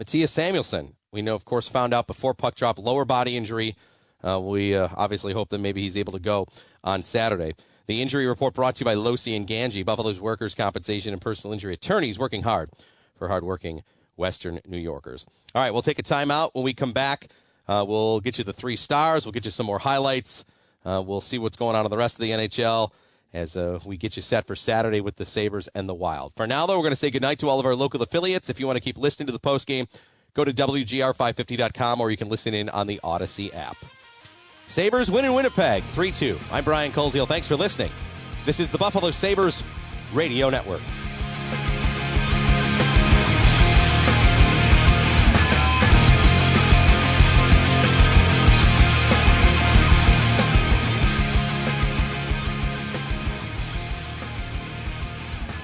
Mattias 0.00 0.28
Samuelsson. 0.28 0.94
We 1.10 1.22
know, 1.22 1.34
of 1.34 1.44
course, 1.44 1.66
found 1.66 1.92
out 1.92 2.06
before 2.06 2.34
puck 2.34 2.54
drop, 2.54 2.78
lower 2.78 3.04
body 3.04 3.36
injury. 3.36 3.74
Uh, 4.22 4.38
we 4.38 4.76
uh, 4.76 4.90
obviously 4.96 5.32
hope 5.32 5.48
that 5.48 5.58
maybe 5.58 5.82
he's 5.82 5.96
able 5.96 6.12
to 6.12 6.20
go 6.20 6.46
on 6.84 7.02
Saturday. 7.02 7.56
The 7.88 8.02
injury 8.02 8.26
report 8.26 8.52
brought 8.52 8.76
to 8.76 8.80
you 8.80 8.84
by 8.84 8.94
Losi 8.94 9.34
and 9.34 9.46
Gangi, 9.46 9.82
Buffalo's 9.82 10.20
workers' 10.20 10.54
compensation 10.54 11.14
and 11.14 11.22
personal 11.22 11.54
injury 11.54 11.72
attorneys 11.72 12.18
working 12.18 12.42
hard 12.42 12.68
for 13.16 13.28
hardworking 13.28 13.82
Western 14.14 14.60
New 14.66 14.76
Yorkers. 14.76 15.24
All 15.54 15.62
right, 15.62 15.72
we'll 15.72 15.80
take 15.80 15.98
a 15.98 16.02
timeout. 16.02 16.50
When 16.52 16.64
we 16.64 16.74
come 16.74 16.92
back, 16.92 17.28
uh, 17.66 17.86
we'll 17.88 18.20
get 18.20 18.36
you 18.36 18.44
the 18.44 18.52
three 18.52 18.76
stars. 18.76 19.24
We'll 19.24 19.32
get 19.32 19.46
you 19.46 19.50
some 19.50 19.64
more 19.64 19.78
highlights. 19.78 20.44
Uh, 20.84 21.02
we'll 21.04 21.22
see 21.22 21.38
what's 21.38 21.56
going 21.56 21.76
on 21.76 21.86
in 21.86 21.90
the 21.90 21.96
rest 21.96 22.16
of 22.16 22.20
the 22.20 22.30
NHL 22.30 22.92
as 23.32 23.56
uh, 23.56 23.78
we 23.86 23.96
get 23.96 24.16
you 24.16 24.22
set 24.22 24.46
for 24.46 24.54
Saturday 24.54 25.00
with 25.00 25.16
the 25.16 25.24
Sabres 25.24 25.68
and 25.68 25.88
the 25.88 25.94
Wild. 25.94 26.34
For 26.36 26.46
now, 26.46 26.66
though, 26.66 26.76
we're 26.76 26.82
going 26.82 26.92
to 26.92 26.96
say 26.96 27.10
goodnight 27.10 27.38
to 27.38 27.48
all 27.48 27.58
of 27.58 27.64
our 27.64 27.74
local 27.74 28.02
affiliates. 28.02 28.50
If 28.50 28.60
you 28.60 28.66
want 28.66 28.76
to 28.76 28.82
keep 28.82 28.98
listening 28.98 29.28
to 29.28 29.32
the 29.32 29.38
post 29.38 29.66
game, 29.66 29.86
go 30.34 30.44
to 30.44 30.52
WGR550.com 30.52 32.02
or 32.02 32.10
you 32.10 32.18
can 32.18 32.28
listen 32.28 32.52
in 32.52 32.68
on 32.68 32.86
the 32.86 33.00
Audacy 33.02 33.54
app. 33.54 33.78
Sabres 34.68 35.10
win 35.10 35.24
in 35.24 35.32
Winnipeg 35.32 35.82
3 35.82 36.12
2. 36.12 36.38
I'm 36.52 36.62
Brian 36.62 36.92
Koziel. 36.92 37.26
Thanks 37.26 37.48
for 37.48 37.56
listening. 37.56 37.90
This 38.44 38.60
is 38.60 38.70
the 38.70 38.78
Buffalo 38.78 39.10
Sabres 39.10 39.62
Radio 40.12 40.50
Network. 40.50 40.82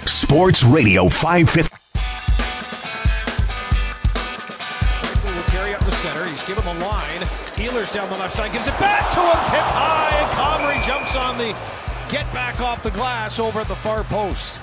Sports 0.07 0.65
Radio 0.65 1.09
550. 1.11 1.75
given 6.47 6.65
the 6.65 6.85
line. 6.85 7.44
Ehlers 7.65 7.91
down 7.91 8.11
the 8.11 8.19
left 8.19 8.37
side, 8.37 8.53
gives 8.53 8.69
it 8.69 8.79
back 8.79 9.11
to 9.15 9.21
him, 9.21 9.51
tipped 9.51 9.73
high, 9.73 10.11
and 10.19 10.31
Comrie 10.37 10.87
jumps 10.87 11.17
on 11.17 11.39
the 11.39 11.57
get 12.11 12.31
back 12.35 12.61
off 12.61 12.83
the 12.83 12.91
glass 12.91 13.39
over 13.39 13.61
at 13.61 13.69
the 13.69 13.75
far 13.75 14.05
post. 14.05 14.61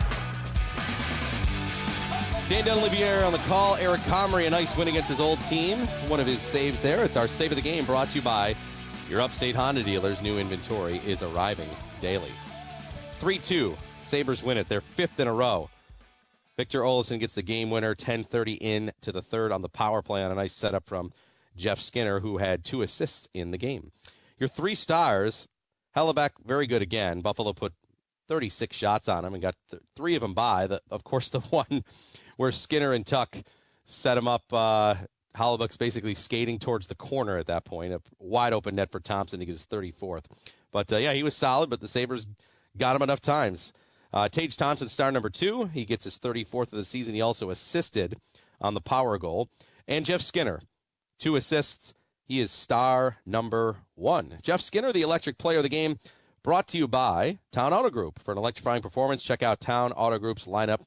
Dan 2.48 2.64
Dunleavy 2.64 3.04
on 3.24 3.32
the 3.32 3.40
call. 3.40 3.76
Eric 3.78 4.02
Comrie, 4.02 4.46
a 4.46 4.52
nice 4.52 4.78
win 4.78 4.88
against 4.88 5.10
his 5.10 5.20
old 5.20 5.42
team. 5.44 5.80
One 6.10 6.20
of 6.20 6.28
his 6.28 6.42
saves 6.42 6.80
there. 6.80 7.04
It's 7.04 7.18
our 7.18 7.28
save 7.28 7.52
of 7.52 7.56
the 7.56 7.62
game 7.64 7.86
brought 7.86 8.10
to 8.10 8.18
you 8.18 8.22
by 8.22 8.56
your 9.10 9.22
upstate 9.22 9.56
Honda 9.56 9.82
dealers. 9.82 10.22
New 10.22 10.38
inventory 10.38 11.02
is 11.04 11.24
arriving 11.24 11.70
daily. 12.02 12.32
3 13.20 13.40
2. 13.40 13.76
Sabres 14.04 14.44
win 14.44 14.58
it. 14.58 14.70
Their 14.70 14.82
fifth 14.82 15.20
in 15.20 15.28
a 15.28 15.34
row. 15.34 15.70
Victor 16.56 16.82
Olofsson 16.82 17.20
gets 17.20 17.34
the 17.34 17.42
game 17.42 17.72
winner, 17.72 17.96
10:30 17.96 18.58
in 18.62 18.92
to 19.02 19.12
the 19.12 19.22
third 19.24 19.52
on 19.52 19.64
the 19.64 19.70
power 19.70 20.04
play 20.04 20.24
on 20.24 20.32
a 20.32 20.36
nice 20.36 20.54
setup 20.54 20.86
from 20.86 21.14
Jeff 21.56 21.80
Skinner, 21.80 22.22
who 22.22 22.38
had 22.38 22.64
two 22.64 22.82
assists 22.82 23.28
in 23.34 23.52
the 23.52 23.58
game. 23.58 23.92
Your 24.38 24.48
three 24.48 24.76
stars 24.76 25.48
Hellebuyck, 25.96 26.32
very 26.46 26.68
good 26.68 26.82
again. 26.82 27.22
Buffalo 27.22 27.54
put 27.54 27.74
36 28.28 28.76
shots 28.76 29.10
on 29.10 29.26
him 29.26 29.34
and 29.34 29.42
got 29.42 29.56
th- 29.70 29.82
three 29.96 30.16
of 30.16 30.22
them 30.22 30.34
by. 30.34 30.68
The, 30.68 30.82
of 30.90 31.04
course, 31.04 31.30
the 31.30 31.40
one 31.50 31.84
where 32.38 32.52
Skinner 32.52 32.94
and 32.94 33.06
Tuch 33.06 33.44
set 33.86 34.18
him 34.18 34.28
up. 34.28 34.52
Uh, 34.52 34.96
Hellebuyck's 35.36 35.78
basically 35.78 36.16
skating 36.16 36.60
towards 36.60 36.88
the 36.88 36.96
corner 36.96 37.38
at 37.38 37.48
that 37.48 37.66
point. 37.66 37.94
A 37.94 38.02
wide 38.20 38.54
open 38.54 38.76
net 38.76 38.92
for 38.92 39.00
Thompson 39.00 39.40
to 39.40 39.46
get 39.46 39.54
his 39.54 39.66
34th. 39.66 40.26
But 40.72 40.92
uh, 40.92 40.98
yeah, 40.98 41.14
he 41.14 41.24
was 41.24 41.36
solid, 41.36 41.70
but 41.70 41.82
the 41.82 41.88
Sabres 41.88 42.28
got 42.78 42.96
him 42.96 43.02
enough 43.02 43.22
times. 43.22 43.74
Uh, 44.14 44.28
Tage 44.28 44.58
Thompson, 44.58 44.90
star 44.90 45.12
number 45.12 45.30
two. 45.30 45.66
He 45.66 45.86
gets 45.86 46.04
his 46.04 46.18
34th 46.20 46.64
of 46.64 46.72
the 46.72 46.86
season. 46.86 47.16
He 47.16 47.22
also 47.22 47.50
assisted 47.50 48.18
on 48.60 48.74
the 48.74 48.82
power 48.82 49.18
goal. 49.18 49.50
And 49.88 50.06
Jeff 50.06 50.22
Skinner, 50.22 50.62
two 51.22 51.36
assists. 51.36 51.94
He 52.26 52.40
is 52.40 52.52
star 52.52 53.18
number 53.26 53.78
one. 53.96 54.40
Jeff 54.42 54.60
Skinner, 54.60 54.92
the 54.92 55.04
electric 55.04 55.38
player 55.38 55.58
of 55.58 55.64
the 55.64 55.70
game, 55.70 56.00
brought 56.44 56.68
to 56.70 56.78
you 56.78 56.88
by 56.88 57.38
Town 57.52 57.74
Auto 57.74 57.90
Group. 57.90 58.20
For 58.20 58.32
an 58.32 58.38
electrifying 58.38 58.82
performance, 58.82 59.24
check 59.24 59.44
out 59.44 59.60
Town 59.60 59.92
Auto 59.94 60.18
Group's 60.18 60.48
lineup 60.48 60.82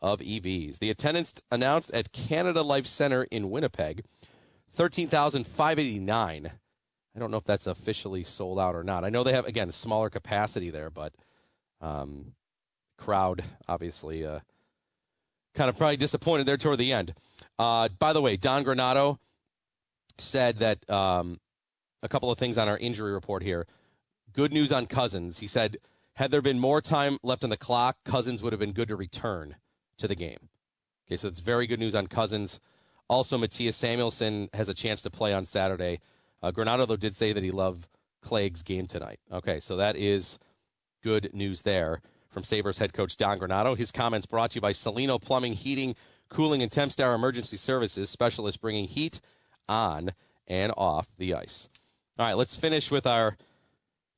of 0.00 0.20
EVs. 0.20 0.78
The 0.78 0.90
attendance 0.90 1.42
announced 1.50 1.90
at 1.92 2.12
Canada 2.12 2.62
Life 2.62 2.86
Center 2.86 3.24
in 3.24 3.50
Winnipeg 3.50 4.04
13,589. 4.70 6.52
I 7.16 7.18
don't 7.18 7.30
know 7.30 7.38
if 7.38 7.44
that's 7.44 7.66
officially 7.66 8.22
sold 8.22 8.60
out 8.60 8.74
or 8.74 8.84
not. 8.84 9.04
I 9.04 9.08
know 9.08 9.24
they 9.24 9.32
have, 9.32 9.46
again, 9.46 9.72
smaller 9.72 10.10
capacity 10.10 10.70
there, 10.70 10.90
but 10.90 11.14
um, 11.80 12.32
crowd 12.98 13.42
obviously 13.66 14.26
uh, 14.26 14.40
kind 15.54 15.70
of 15.70 15.78
probably 15.78 15.96
disappointed 15.96 16.44
there 16.44 16.58
toward 16.58 16.78
the 16.78 16.92
end. 16.92 17.14
Uh, 17.58 17.88
by 17.98 18.12
the 18.12 18.20
way, 18.20 18.36
Don 18.36 18.64
Granato 18.64 19.18
said 20.18 20.58
that 20.58 20.88
um, 20.90 21.40
a 22.02 22.08
couple 22.08 22.30
of 22.30 22.38
things 22.38 22.58
on 22.58 22.68
our 22.68 22.78
injury 22.78 23.12
report 23.12 23.42
here. 23.42 23.66
Good 24.32 24.52
news 24.52 24.72
on 24.72 24.86
Cozens. 24.86 25.38
He 25.38 25.46
said, 25.46 25.78
had 26.14 26.30
there 26.30 26.42
been 26.42 26.58
more 26.58 26.80
time 26.80 27.18
left 27.22 27.44
on 27.44 27.50
the 27.50 27.56
clock, 27.56 27.98
Cozens 28.04 28.42
would 28.42 28.52
have 28.52 28.60
been 28.60 28.72
good 28.72 28.88
to 28.88 28.96
return 28.96 29.56
to 29.98 30.08
the 30.08 30.14
game. 30.14 30.48
Okay, 31.06 31.16
so 31.16 31.28
that's 31.28 31.40
very 31.40 31.66
good 31.66 31.80
news 31.80 31.94
on 31.94 32.06
Cozens. 32.06 32.60
Also, 33.08 33.38
Mattias 33.38 33.74
Samuelsson 33.74 34.48
has 34.52 34.68
a 34.68 34.74
chance 34.74 35.00
to 35.02 35.10
play 35.10 35.32
on 35.32 35.44
Saturday. 35.44 36.00
Uh, 36.42 36.52
Granato, 36.52 36.86
though, 36.86 36.96
did 36.96 37.14
say 37.14 37.32
that 37.32 37.42
he 37.42 37.50
loved 37.50 37.88
Clague's 38.20 38.62
game 38.62 38.86
tonight. 38.86 39.18
Okay, 39.32 39.60
so 39.60 39.76
that 39.76 39.96
is 39.96 40.38
good 41.02 41.30
news 41.32 41.62
there 41.62 42.02
from 42.28 42.44
Sabres 42.44 42.78
head 42.78 42.92
coach 42.92 43.16
Don 43.16 43.38
Granato. 43.38 43.76
His 43.76 43.90
comments 43.90 44.26
brought 44.26 44.50
to 44.50 44.56
you 44.56 44.60
by 44.60 44.72
Cellino 44.72 45.20
Plumbing, 45.20 45.54
Heating, 45.54 45.96
Cooling, 46.28 46.62
and 46.62 46.70
Temp 46.70 46.92
Star 46.92 47.14
Emergency 47.14 47.56
Services, 47.56 48.10
specialists 48.10 48.58
bringing 48.58 48.84
heat 48.84 49.20
on 49.68 50.12
and 50.46 50.72
off 50.76 51.08
the 51.18 51.34
ice. 51.34 51.68
All 52.18 52.26
right, 52.26 52.36
let's 52.36 52.56
finish 52.56 52.90
with 52.90 53.06
our 53.06 53.36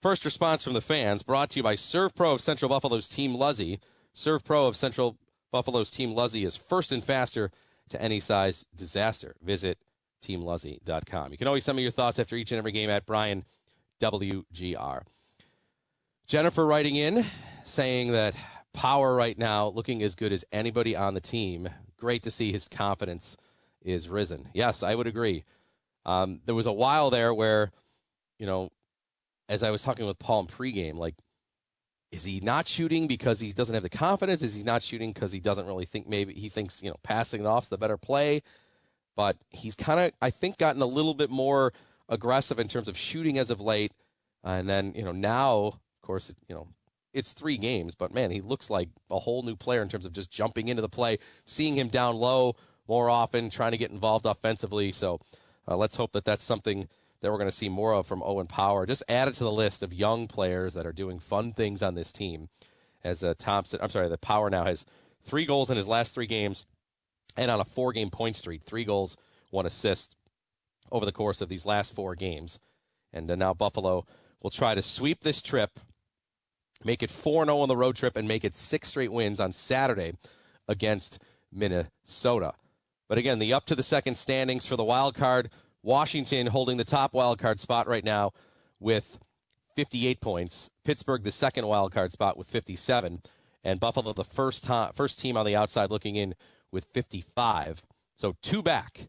first 0.00 0.24
response 0.24 0.64
from 0.64 0.72
the 0.72 0.80
fans, 0.80 1.22
brought 1.22 1.50
to 1.50 1.58
you 1.58 1.62
by 1.62 1.74
Serve 1.74 2.14
Pro 2.14 2.32
of 2.32 2.40
Central 2.40 2.68
Buffalo's 2.68 3.08
Team 3.08 3.34
Luzzy. 3.34 3.80
Serve 4.14 4.44
Pro 4.44 4.66
of 4.66 4.76
Central 4.76 5.16
Buffalo's 5.50 5.90
Team 5.90 6.14
Luzzy 6.14 6.44
is 6.44 6.56
first 6.56 6.92
and 6.92 7.04
faster 7.04 7.50
to 7.88 8.00
any 8.00 8.20
size 8.20 8.66
disaster. 8.74 9.34
Visit 9.42 9.78
teamluzzy.com. 10.22 11.32
You 11.32 11.38
can 11.38 11.46
always 11.46 11.64
send 11.64 11.76
me 11.76 11.82
your 11.82 11.90
thoughts 11.90 12.18
after 12.18 12.36
each 12.36 12.52
and 12.52 12.58
every 12.58 12.72
game 12.72 12.90
at 12.90 13.06
Brian 13.06 13.44
WGR. 14.00 15.02
Jennifer 16.26 16.64
writing 16.64 16.96
in 16.96 17.24
saying 17.64 18.12
that 18.12 18.36
Power 18.72 19.14
right 19.14 19.36
now 19.36 19.66
looking 19.66 20.02
as 20.02 20.14
good 20.14 20.32
as 20.32 20.44
anybody 20.52 20.94
on 20.94 21.14
the 21.14 21.20
team. 21.20 21.68
Great 21.96 22.22
to 22.22 22.30
see 22.30 22.52
his 22.52 22.68
confidence 22.68 23.36
is 23.82 24.08
risen. 24.08 24.48
Yes, 24.54 24.82
I 24.82 24.94
would 24.94 25.06
agree. 25.06 25.44
Um, 26.04 26.40
there 26.46 26.54
was 26.54 26.66
a 26.66 26.72
while 26.72 27.10
there 27.10 27.32
where, 27.34 27.70
you 28.38 28.46
know, 28.46 28.70
as 29.48 29.62
I 29.62 29.70
was 29.70 29.82
talking 29.82 30.06
with 30.06 30.18
Paul 30.18 30.40
in 30.40 30.46
pregame, 30.46 30.96
like, 30.96 31.16
is 32.10 32.24
he 32.24 32.40
not 32.40 32.66
shooting 32.66 33.06
because 33.06 33.40
he 33.40 33.52
doesn't 33.52 33.74
have 33.74 33.82
the 33.82 33.88
confidence? 33.88 34.42
Is 34.42 34.54
he 34.54 34.62
not 34.62 34.82
shooting 34.82 35.12
because 35.12 35.32
he 35.32 35.40
doesn't 35.40 35.66
really 35.66 35.84
think 35.84 36.08
maybe 36.08 36.34
he 36.34 36.48
thinks, 36.48 36.82
you 36.82 36.90
know, 36.90 36.96
passing 37.02 37.42
it 37.42 37.46
off 37.46 37.64
is 37.64 37.68
the 37.68 37.78
better 37.78 37.96
play? 37.96 38.42
But 39.16 39.36
he's 39.50 39.74
kind 39.74 40.00
of, 40.00 40.12
I 40.20 40.30
think, 40.30 40.58
gotten 40.58 40.82
a 40.82 40.86
little 40.86 41.14
bit 41.14 41.30
more 41.30 41.72
aggressive 42.08 42.58
in 42.58 42.68
terms 42.68 42.88
of 42.88 42.96
shooting 42.96 43.38
as 43.38 43.50
of 43.50 43.60
late. 43.60 43.92
And 44.42 44.68
then, 44.68 44.92
you 44.96 45.04
know, 45.04 45.12
now, 45.12 45.56
of 45.66 46.02
course, 46.02 46.34
you 46.48 46.54
know, 46.54 46.68
it's 47.12 47.32
three 47.32 47.56
games, 47.56 47.94
but 47.94 48.14
man, 48.14 48.30
he 48.30 48.40
looks 48.40 48.70
like 48.70 48.88
a 49.10 49.18
whole 49.18 49.42
new 49.42 49.56
player 49.56 49.82
in 49.82 49.88
terms 49.88 50.06
of 50.06 50.12
just 50.12 50.30
jumping 50.30 50.68
into 50.68 50.82
the 50.82 50.88
play, 50.88 51.18
seeing 51.44 51.76
him 51.76 51.88
down 51.88 52.16
low 52.16 52.54
more 52.90 53.08
often, 53.08 53.48
trying 53.48 53.72
to 53.72 53.78
get 53.78 53.90
involved 53.90 54.26
offensively. 54.26 54.92
So 54.92 55.20
uh, 55.66 55.76
let's 55.76 55.96
hope 55.96 56.12
that 56.12 56.24
that's 56.24 56.44
something 56.44 56.88
that 57.20 57.30
we're 57.30 57.38
going 57.38 57.50
to 57.50 57.56
see 57.56 57.68
more 57.68 57.94
of 57.94 58.06
from 58.06 58.22
Owen 58.22 58.46
Power. 58.46 58.84
Just 58.84 59.02
add 59.08 59.28
it 59.28 59.34
to 59.34 59.44
the 59.44 59.52
list 59.52 59.82
of 59.82 59.94
young 59.94 60.26
players 60.26 60.74
that 60.74 60.86
are 60.86 60.92
doing 60.92 61.18
fun 61.18 61.52
things 61.52 61.82
on 61.82 61.94
this 61.94 62.12
team. 62.12 62.48
As 63.02 63.24
uh, 63.24 63.34
Thompson, 63.38 63.80
I'm 63.82 63.88
sorry, 63.88 64.08
the 64.08 64.18
Power 64.18 64.50
now 64.50 64.64
has 64.64 64.84
three 65.22 65.46
goals 65.46 65.70
in 65.70 65.78
his 65.78 65.88
last 65.88 66.12
three 66.12 66.26
games, 66.26 66.66
and 67.36 67.50
on 67.50 67.60
a 67.60 67.64
four-game 67.64 68.10
point 68.10 68.36
streak, 68.36 68.62
three 68.62 68.84
goals, 68.84 69.16
one 69.50 69.64
assist 69.64 70.16
over 70.92 71.06
the 71.06 71.12
course 71.12 71.40
of 71.40 71.48
these 71.48 71.64
last 71.64 71.94
four 71.94 72.14
games. 72.14 72.58
And 73.12 73.30
uh, 73.30 73.36
now 73.36 73.54
Buffalo 73.54 74.04
will 74.42 74.50
try 74.50 74.74
to 74.74 74.82
sweep 74.82 75.20
this 75.20 75.40
trip 75.40 75.80
make 76.84 77.02
it 77.02 77.10
4 77.10 77.44
0 77.44 77.58
on 77.58 77.68
the 77.68 77.76
road 77.76 77.96
trip, 77.96 78.16
and 78.16 78.26
make 78.26 78.44
it 78.44 78.54
six 78.54 78.88
straight 78.88 79.12
wins 79.12 79.40
on 79.40 79.52
Saturday 79.52 80.14
against 80.68 81.22
Minnesota. 81.52 82.54
But 83.10 83.18
again, 83.18 83.40
the 83.40 83.52
up 83.52 83.66
to 83.66 83.74
the 83.74 83.82
second 83.82 84.14
standings 84.14 84.64
for 84.64 84.76
the 84.76 84.84
wild 84.84 85.16
card. 85.16 85.50
Washington 85.82 86.46
holding 86.46 86.76
the 86.76 86.84
top 86.84 87.12
wild 87.12 87.40
card 87.40 87.58
spot 87.58 87.88
right 87.88 88.04
now 88.04 88.30
with 88.78 89.18
58 89.74 90.20
points. 90.20 90.70
Pittsburgh 90.84 91.24
the 91.24 91.32
second 91.32 91.66
wild 91.66 91.90
card 91.90 92.12
spot 92.12 92.36
with 92.36 92.46
57, 92.46 93.20
and 93.64 93.80
Buffalo 93.80 94.12
the 94.12 94.22
first 94.22 94.62
time, 94.62 94.92
first 94.94 95.18
team 95.18 95.36
on 95.36 95.44
the 95.44 95.56
outside 95.56 95.90
looking 95.90 96.14
in 96.14 96.36
with 96.70 96.86
55. 96.94 97.82
So 98.14 98.36
two 98.42 98.62
back 98.62 99.08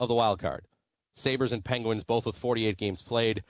of 0.00 0.08
the 0.08 0.14
wild 0.14 0.38
card. 0.38 0.64
Sabres 1.14 1.52
and 1.52 1.62
Penguins 1.62 2.04
both 2.04 2.24
with 2.24 2.36
48 2.38 2.78
games 2.78 3.02
played. 3.02 3.44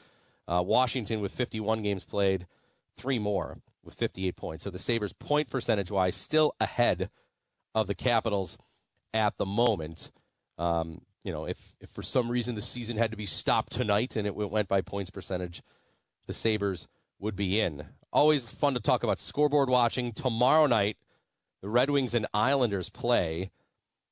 Uh, 0.49 0.64
Washington 0.66 1.20
with 1.20 1.31
51 1.31 1.83
games 1.83 2.05
played 2.05 2.49
three 2.96 3.20
more 3.20 3.59
with 3.85 3.94
58 3.94 4.35
points. 4.35 4.64
So 4.64 4.70
the 4.70 4.81
Sabres, 4.81 5.12
point 5.12 5.49
percentage 5.49 5.92
wise, 5.92 6.16
still 6.16 6.57
ahead 6.61 7.09
of 7.72 7.87
the 7.87 7.94
Capitals 7.94 8.59
at 9.16 9.37
the 9.37 9.46
moment. 9.46 10.11
Um, 10.59 11.02
you 11.24 11.33
know, 11.33 11.44
if, 11.44 11.74
if 11.81 11.90
for 11.90 12.02
some 12.02 12.31
reason 12.31 12.55
the 12.55 12.62
season 12.62 12.96
had 12.96 13.11
to 13.11 13.16
be 13.16 13.26
stopped 13.26 13.72
tonight 13.72 14.14
and 14.14 14.26
it 14.26 14.37
went 14.37 14.68
by 14.68 14.81
points 14.81 15.11
percentage, 15.11 15.62
the 16.26 16.33
Sabres 16.33 16.87
would 17.18 17.35
be 17.35 17.61
in. 17.61 17.87
Always 18.12 18.50
fun 18.50 18.74
to 18.74 18.81
talk 18.81 19.02
about 19.02 19.18
scoreboard 19.18 19.68
watching. 19.68 20.12
Tomorrow 20.12 20.66
night, 20.66 20.96
the 21.62 21.68
Red 21.68 21.90
Wings 21.90 22.14
and 22.14 22.26
Islanders 22.33 22.90
play. 22.90 23.50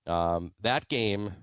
Um, 0.07 0.53
that 0.61 0.89
game, 0.89 1.35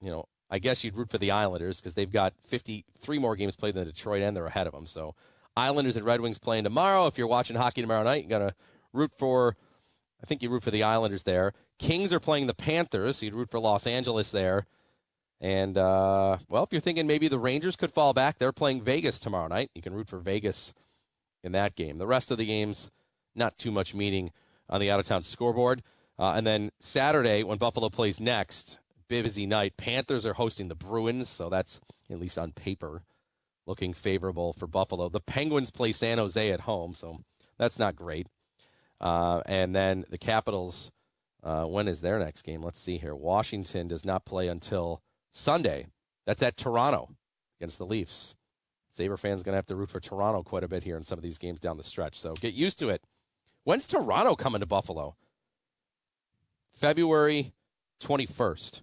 you 0.00 0.10
know, 0.10 0.26
I 0.48 0.58
guess 0.58 0.84
you'd 0.84 0.96
root 0.96 1.10
for 1.10 1.18
the 1.18 1.30
Islanders 1.30 1.80
because 1.80 1.94
they've 1.94 2.10
got 2.10 2.34
53 2.44 3.18
more 3.18 3.36
games 3.36 3.56
played 3.56 3.74
than 3.74 3.86
Detroit 3.86 4.22
and 4.22 4.36
they're 4.36 4.46
ahead 4.46 4.66
of 4.66 4.72
them. 4.72 4.86
So 4.86 5.14
Islanders 5.56 5.96
and 5.96 6.06
Red 6.06 6.20
Wings 6.20 6.38
playing 6.38 6.64
tomorrow. 6.64 7.06
If 7.06 7.18
you're 7.18 7.26
watching 7.26 7.56
hockey 7.56 7.80
tomorrow 7.80 8.04
night, 8.04 8.24
you 8.24 8.28
got 8.28 8.38
to 8.38 8.54
root 8.92 9.12
for, 9.18 9.56
I 10.22 10.26
think 10.26 10.42
you 10.42 10.50
root 10.50 10.62
for 10.62 10.70
the 10.70 10.82
Islanders 10.82 11.24
there. 11.24 11.52
Kings 11.82 12.12
are 12.12 12.20
playing 12.20 12.46
the 12.46 12.54
Panthers, 12.54 13.18
so 13.18 13.26
you'd 13.26 13.34
root 13.34 13.50
for 13.50 13.60
Los 13.60 13.86
Angeles 13.86 14.30
there. 14.30 14.66
And, 15.40 15.76
uh, 15.76 16.38
well, 16.48 16.62
if 16.62 16.72
you're 16.72 16.80
thinking 16.80 17.06
maybe 17.06 17.26
the 17.26 17.38
Rangers 17.38 17.74
could 17.74 17.90
fall 17.90 18.14
back, 18.14 18.38
they're 18.38 18.52
playing 18.52 18.82
Vegas 18.82 19.18
tomorrow 19.18 19.48
night. 19.48 19.70
You 19.74 19.82
can 19.82 19.92
root 19.92 20.08
for 20.08 20.18
Vegas 20.18 20.72
in 21.42 21.52
that 21.52 21.74
game. 21.74 21.98
The 21.98 22.06
rest 22.06 22.30
of 22.30 22.38
the 22.38 22.46
games, 22.46 22.90
not 23.34 23.58
too 23.58 23.72
much 23.72 23.94
meaning 23.94 24.30
on 24.70 24.80
the 24.80 24.90
out 24.90 25.00
of 25.00 25.06
town 25.06 25.24
scoreboard. 25.24 25.82
Uh, 26.18 26.34
and 26.36 26.46
then 26.46 26.70
Saturday, 26.78 27.42
when 27.42 27.58
Buffalo 27.58 27.88
plays 27.88 28.20
next, 28.20 28.78
busy 29.08 29.46
night. 29.46 29.76
Panthers 29.76 30.24
are 30.24 30.34
hosting 30.34 30.68
the 30.68 30.74
Bruins, 30.74 31.28
so 31.28 31.50
that's 31.50 31.80
at 32.08 32.18
least 32.18 32.38
on 32.38 32.52
paper 32.52 33.02
looking 33.66 33.92
favorable 33.92 34.52
for 34.52 34.66
Buffalo. 34.66 35.08
The 35.08 35.20
Penguins 35.20 35.70
play 35.70 35.92
San 35.92 36.18
Jose 36.18 36.50
at 36.50 36.60
home, 36.62 36.94
so 36.94 37.20
that's 37.58 37.78
not 37.78 37.96
great. 37.96 38.26
Uh, 39.00 39.42
and 39.46 39.74
then 39.74 40.04
the 40.08 40.18
Capitals, 40.18 40.92
uh, 41.42 41.64
when 41.64 41.88
is 41.88 42.00
their 42.00 42.18
next 42.18 42.42
game? 42.42 42.62
Let's 42.62 42.80
see 42.80 42.98
here. 42.98 43.14
Washington 43.14 43.88
does 43.88 44.04
not 44.04 44.24
play 44.24 44.48
until 44.48 45.02
Sunday. 45.32 45.86
That's 46.26 46.42
at 46.42 46.56
Toronto 46.56 47.10
against 47.58 47.78
the 47.78 47.86
Leafs. 47.86 48.34
Sabre 48.90 49.16
fans 49.16 49.42
going 49.42 49.52
to 49.52 49.56
have 49.56 49.66
to 49.66 49.76
root 49.76 49.90
for 49.90 50.00
Toronto 50.00 50.42
quite 50.42 50.62
a 50.62 50.68
bit 50.68 50.84
here 50.84 50.96
in 50.96 51.04
some 51.04 51.18
of 51.18 51.22
these 51.22 51.38
games 51.38 51.60
down 51.60 51.78
the 51.78 51.82
stretch. 51.82 52.20
So 52.20 52.34
get 52.34 52.54
used 52.54 52.78
to 52.80 52.90
it. 52.90 53.02
When's 53.64 53.88
Toronto 53.88 54.34
coming 54.36 54.60
to 54.60 54.66
Buffalo? 54.66 55.16
February 56.70 57.52
21st. 58.00 58.82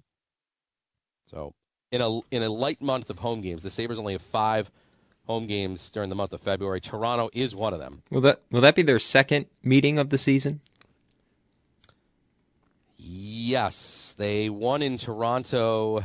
So 1.25 1.53
in 1.91 2.01
a 2.01 2.19
in 2.31 2.43
a 2.43 2.49
light 2.49 2.81
month 2.81 3.09
of 3.09 3.19
home 3.19 3.41
games. 3.41 3.63
The 3.63 3.69
Sabres 3.69 3.99
only 3.99 4.13
have 4.13 4.21
five 4.21 4.71
home 5.25 5.47
games 5.47 5.91
during 5.91 6.09
the 6.09 6.15
month 6.15 6.33
of 6.33 6.41
February. 6.41 6.81
Toronto 6.81 7.29
is 7.33 7.55
one 7.55 7.73
of 7.73 7.79
them. 7.79 8.03
Will 8.09 8.21
that 8.21 8.41
will 8.51 8.61
that 8.61 8.75
be 8.75 8.81
their 8.81 8.99
second 8.99 9.45
meeting 9.63 9.99
of 9.99 10.09
the 10.09 10.17
season? 10.17 10.61
Yes, 13.49 14.13
they 14.17 14.49
won 14.49 14.81
in 14.81 14.97
Toronto. 14.97 16.03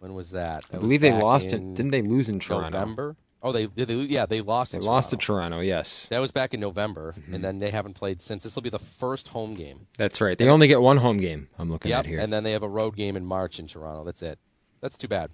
When 0.00 0.14
was 0.14 0.32
that? 0.32 0.64
that 0.68 0.76
I 0.76 0.80
believe 0.80 1.00
they 1.00 1.12
lost 1.12 1.52
in. 1.52 1.74
Didn't 1.74 1.92
they 1.92 2.02
lose 2.02 2.28
in 2.28 2.40
Toronto? 2.40 2.70
November. 2.70 3.16
Oh, 3.44 3.52
they 3.52 3.66
did. 3.66 3.88
They, 3.88 3.94
yeah, 3.94 4.26
they 4.26 4.40
lost. 4.40 4.72
They 4.72 4.78
in 4.78 4.84
lost 4.84 5.10
to 5.10 5.16
Toronto. 5.16 5.56
Toronto, 5.56 5.66
yes. 5.66 6.06
That 6.10 6.20
was 6.20 6.30
back 6.30 6.54
in 6.54 6.60
November, 6.60 7.14
and 7.32 7.44
then 7.44 7.58
they 7.58 7.70
haven't 7.70 7.94
played 7.94 8.22
since. 8.22 8.42
This 8.42 8.54
will 8.54 8.62
be 8.62 8.70
the 8.70 8.78
first 8.78 9.28
home 9.28 9.54
game. 9.54 9.86
That's 9.98 10.20
right. 10.20 10.36
They 10.36 10.48
only 10.48 10.68
get 10.68 10.80
one 10.80 10.96
home 10.98 11.18
game, 11.18 11.48
I'm 11.58 11.70
looking 11.70 11.90
Yep, 11.90 11.98
at 12.00 12.06
here. 12.06 12.20
and 12.20 12.32
then 12.32 12.44
they 12.44 12.52
have 12.52 12.62
a 12.62 12.68
road 12.68 12.96
game 12.96 13.16
in 13.16 13.24
March 13.24 13.58
in 13.58 13.66
Toronto. 13.66 14.04
That's 14.04 14.22
it. 14.22 14.38
That's 14.80 14.98
too 14.98 15.08
bad. 15.08 15.30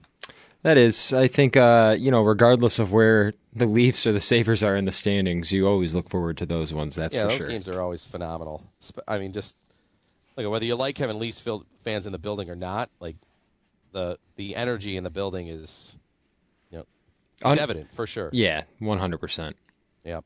That 0.63 0.77
is, 0.77 1.13
I 1.13 1.29
think, 1.29 1.57
uh, 1.57 1.97
you 1.99 2.11
know, 2.11 2.23
regardless 2.23 2.79
of 2.79 2.93
where 2.93 3.33
the 3.55 3.67
Leafs 3.67 4.07
or 4.07 4.13
the 4.13 4.21
Sabres 4.21 4.63
are 4.63 4.77
in 4.77 4.85
the 4.87 4.93
standings, 4.93 5.53
you 5.53 5.67
always 5.67 5.95
look 5.95 6.11
forward 6.11 6.37
to 6.39 6.47
those 6.47 6.73
ones. 6.73 6.95
That's 6.95 7.15
yeah, 7.15 7.23
for 7.23 7.29
those 7.29 7.39
sure. 7.39 7.49
games 7.49 7.69
are 7.69 7.81
always 7.81 8.05
phenomenal. 8.05 8.65
I 9.07 9.19
mean, 9.19 9.33
just 9.33 9.55
like 10.39 10.49
whether 10.49 10.65
you 10.65 10.77
like 10.77 10.97
having 10.99 11.19
Leafs 11.19 11.45
fans 11.83 12.07
in 12.07 12.13
the 12.13 12.19
building 12.19 12.49
or 12.49 12.55
not, 12.55 12.91
like 13.01 13.17
the 13.93 14.19
the 14.37 14.55
energy 14.55 14.97
in 14.97 15.03
the 15.03 15.11
building 15.11 15.49
is, 15.49 15.97
you 16.71 16.79
know, 16.79 16.85
it's 17.35 17.45
Un- 17.45 17.59
evident 17.59 17.93
for 17.93 18.07
sure. 18.07 18.31
Yeah, 18.33 18.63
100%. 18.81 19.55
Yep. 20.05 20.25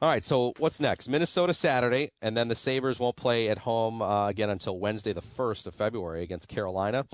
All 0.00 0.08
right, 0.08 0.24
so 0.24 0.52
what's 0.58 0.78
next? 0.80 1.08
Minnesota 1.08 1.54
Saturday, 1.54 2.12
and 2.22 2.36
then 2.36 2.46
the 2.46 2.54
Sabres 2.54 3.00
won't 3.00 3.16
play 3.16 3.48
at 3.48 3.58
home 3.58 4.00
uh, 4.00 4.28
again 4.28 4.48
until 4.48 4.78
Wednesday, 4.78 5.12
the 5.12 5.22
1st 5.22 5.66
of 5.66 5.74
February 5.74 6.22
against 6.22 6.48
Carolina. 6.48 7.06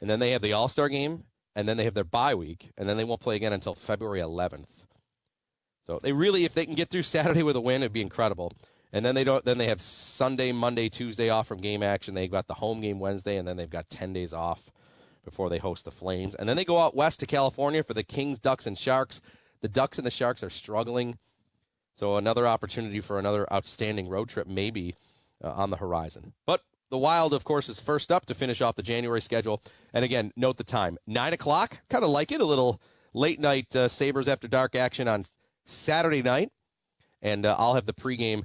And 0.00 0.10
then 0.10 0.18
they 0.18 0.32
have 0.32 0.42
the 0.42 0.52
All 0.52 0.68
Star 0.68 0.90
game, 0.90 1.24
and 1.56 1.66
then 1.66 1.78
they 1.78 1.84
have 1.84 1.94
their 1.94 2.04
bye 2.04 2.34
week, 2.34 2.70
and 2.76 2.86
then 2.86 2.98
they 2.98 3.04
won't 3.04 3.20
play 3.20 3.36
again 3.36 3.54
until 3.54 3.74
February 3.74 4.20
11th. 4.20 4.84
So 5.86 5.98
they 6.02 6.12
really, 6.12 6.44
if 6.44 6.52
they 6.52 6.66
can 6.66 6.74
get 6.74 6.90
through 6.90 7.02
Saturday 7.02 7.42
with 7.42 7.56
a 7.56 7.60
win, 7.60 7.82
it'd 7.82 7.94
be 7.94 8.02
incredible. 8.02 8.52
And 8.92 9.04
then 9.04 9.14
they 9.14 9.24
don't. 9.24 9.44
Then 9.44 9.58
they 9.58 9.68
have 9.68 9.80
Sunday, 9.80 10.52
Monday, 10.52 10.88
Tuesday 10.88 11.30
off 11.30 11.46
from 11.46 11.60
game 11.60 11.82
action. 11.82 12.14
They've 12.14 12.30
got 12.30 12.46
the 12.46 12.54
home 12.54 12.80
game 12.80 12.98
Wednesday, 12.98 13.36
and 13.36 13.48
then 13.48 13.56
they've 13.56 13.70
got 13.70 13.88
10 13.88 14.12
days 14.12 14.32
off 14.32 14.70
before 15.24 15.48
they 15.48 15.58
host 15.58 15.84
the 15.84 15.90
Flames. 15.90 16.34
And 16.34 16.48
then 16.48 16.56
they 16.56 16.64
go 16.64 16.78
out 16.78 16.94
west 16.94 17.20
to 17.20 17.26
California 17.26 17.82
for 17.82 17.94
the 17.94 18.02
Kings, 18.02 18.38
Ducks, 18.38 18.66
and 18.66 18.76
Sharks. 18.76 19.20
The 19.60 19.68
Ducks 19.68 19.96
and 19.96 20.06
the 20.06 20.10
Sharks 20.10 20.42
are 20.42 20.50
struggling. 20.50 21.18
So 21.94 22.16
another 22.16 22.46
opportunity 22.46 23.00
for 23.00 23.18
another 23.18 23.50
outstanding 23.52 24.08
road 24.08 24.28
trip 24.28 24.46
maybe 24.46 24.94
uh, 25.42 25.50
on 25.50 25.70
the 25.70 25.76
horizon. 25.76 26.32
But 26.46 26.62
the 26.90 26.98
Wild, 26.98 27.32
of 27.32 27.44
course, 27.44 27.68
is 27.68 27.80
first 27.80 28.12
up 28.12 28.26
to 28.26 28.34
finish 28.34 28.60
off 28.60 28.76
the 28.76 28.82
January 28.82 29.20
schedule. 29.20 29.62
And 29.94 30.04
again, 30.04 30.32
note 30.36 30.56
the 30.56 30.64
time 30.64 30.98
nine 31.06 31.32
o'clock. 31.32 31.78
Kind 31.88 32.04
of 32.04 32.10
like 32.10 32.32
it, 32.32 32.40
a 32.40 32.44
little 32.44 32.80
late 33.14 33.40
night 33.40 33.74
uh, 33.74 33.88
Sabres 33.88 34.28
after 34.28 34.48
dark 34.48 34.74
action 34.74 35.08
on 35.08 35.24
Saturday 35.64 36.22
night. 36.22 36.50
And 37.20 37.46
uh, 37.46 37.54
I'll 37.58 37.74
have 37.74 37.86
the 37.86 37.94
pregame 37.94 38.42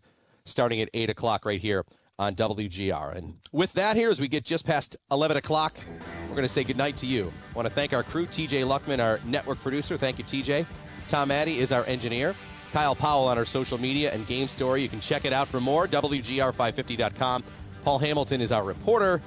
starting 0.47 0.81
at 0.81 0.89
eight 0.93 1.09
o'clock 1.09 1.45
right 1.45 1.61
here 1.61 1.85
on 2.19 2.35
WGR. 2.35 3.15
And 3.15 3.35
with 3.51 3.73
that, 3.73 3.95
here 3.95 4.09
as 4.09 4.19
we 4.19 4.27
get 4.27 4.43
just 4.43 4.65
past 4.65 4.97
eleven 5.11 5.37
o'clock, 5.37 5.77
we're 6.23 6.35
going 6.35 6.47
to 6.47 6.53
say 6.53 6.63
goodnight 6.63 6.97
to 6.97 7.07
you. 7.07 7.31
I 7.51 7.55
want 7.55 7.67
to 7.67 7.73
thank 7.73 7.93
our 7.93 8.03
crew, 8.03 8.25
TJ 8.25 8.65
Luckman, 8.67 9.03
our 9.03 9.19
network 9.25 9.59
producer. 9.59 9.97
Thank 9.97 10.17
you, 10.17 10.23
TJ. 10.23 10.65
Tom 11.09 11.31
Addy 11.31 11.59
is 11.59 11.71
our 11.71 11.85
engineer. 11.85 12.35
Kyle 12.73 12.95
Powell 12.95 13.27
on 13.27 13.37
our 13.37 13.45
social 13.45 13.77
media 13.77 14.11
and 14.11 14.27
game 14.27 14.47
story. 14.47 14.81
You 14.81 14.89
can 14.89 14.99
check 14.99 15.25
it 15.25 15.31
out 15.31 15.47
for 15.47 15.61
more. 15.61 15.87
WGR550.com. 15.87 17.43
Paul 17.83 17.99
Hamilton 17.99 18.41
is 18.41 18.51
our 18.51 18.63
reporter, 18.63 19.21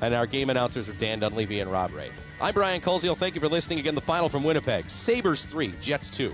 and 0.00 0.14
our 0.14 0.26
game 0.26 0.50
announcers 0.50 0.88
are 0.88 0.92
Dan 0.92 1.18
Dunleavy 1.18 1.58
and 1.58 1.70
Rob 1.72 1.92
Ray. 1.92 2.12
I'm 2.40 2.54
Brian 2.54 2.80
Koziel. 2.80 3.16
Thank 3.16 3.34
you 3.34 3.40
for 3.40 3.48
listening. 3.48 3.80
Again, 3.80 3.96
the 3.96 4.00
final 4.00 4.28
from 4.28 4.44
Winnipeg 4.44 4.88
Sabres 4.88 5.46
3, 5.46 5.74
Jets 5.80 6.10
2. 6.12 6.32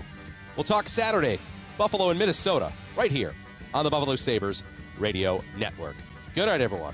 We'll 0.55 0.63
talk 0.63 0.87
Saturday, 0.87 1.39
Buffalo 1.77 2.11
and 2.11 2.19
Minnesota, 2.19 2.71
right 2.95 3.11
here 3.11 3.33
on 3.73 3.83
the 3.83 3.89
Buffalo 3.89 4.15
Sabres 4.15 4.63
Radio 4.97 5.43
Network. 5.57 5.95
Good 6.35 6.45
night, 6.45 6.61
everyone. 6.61 6.93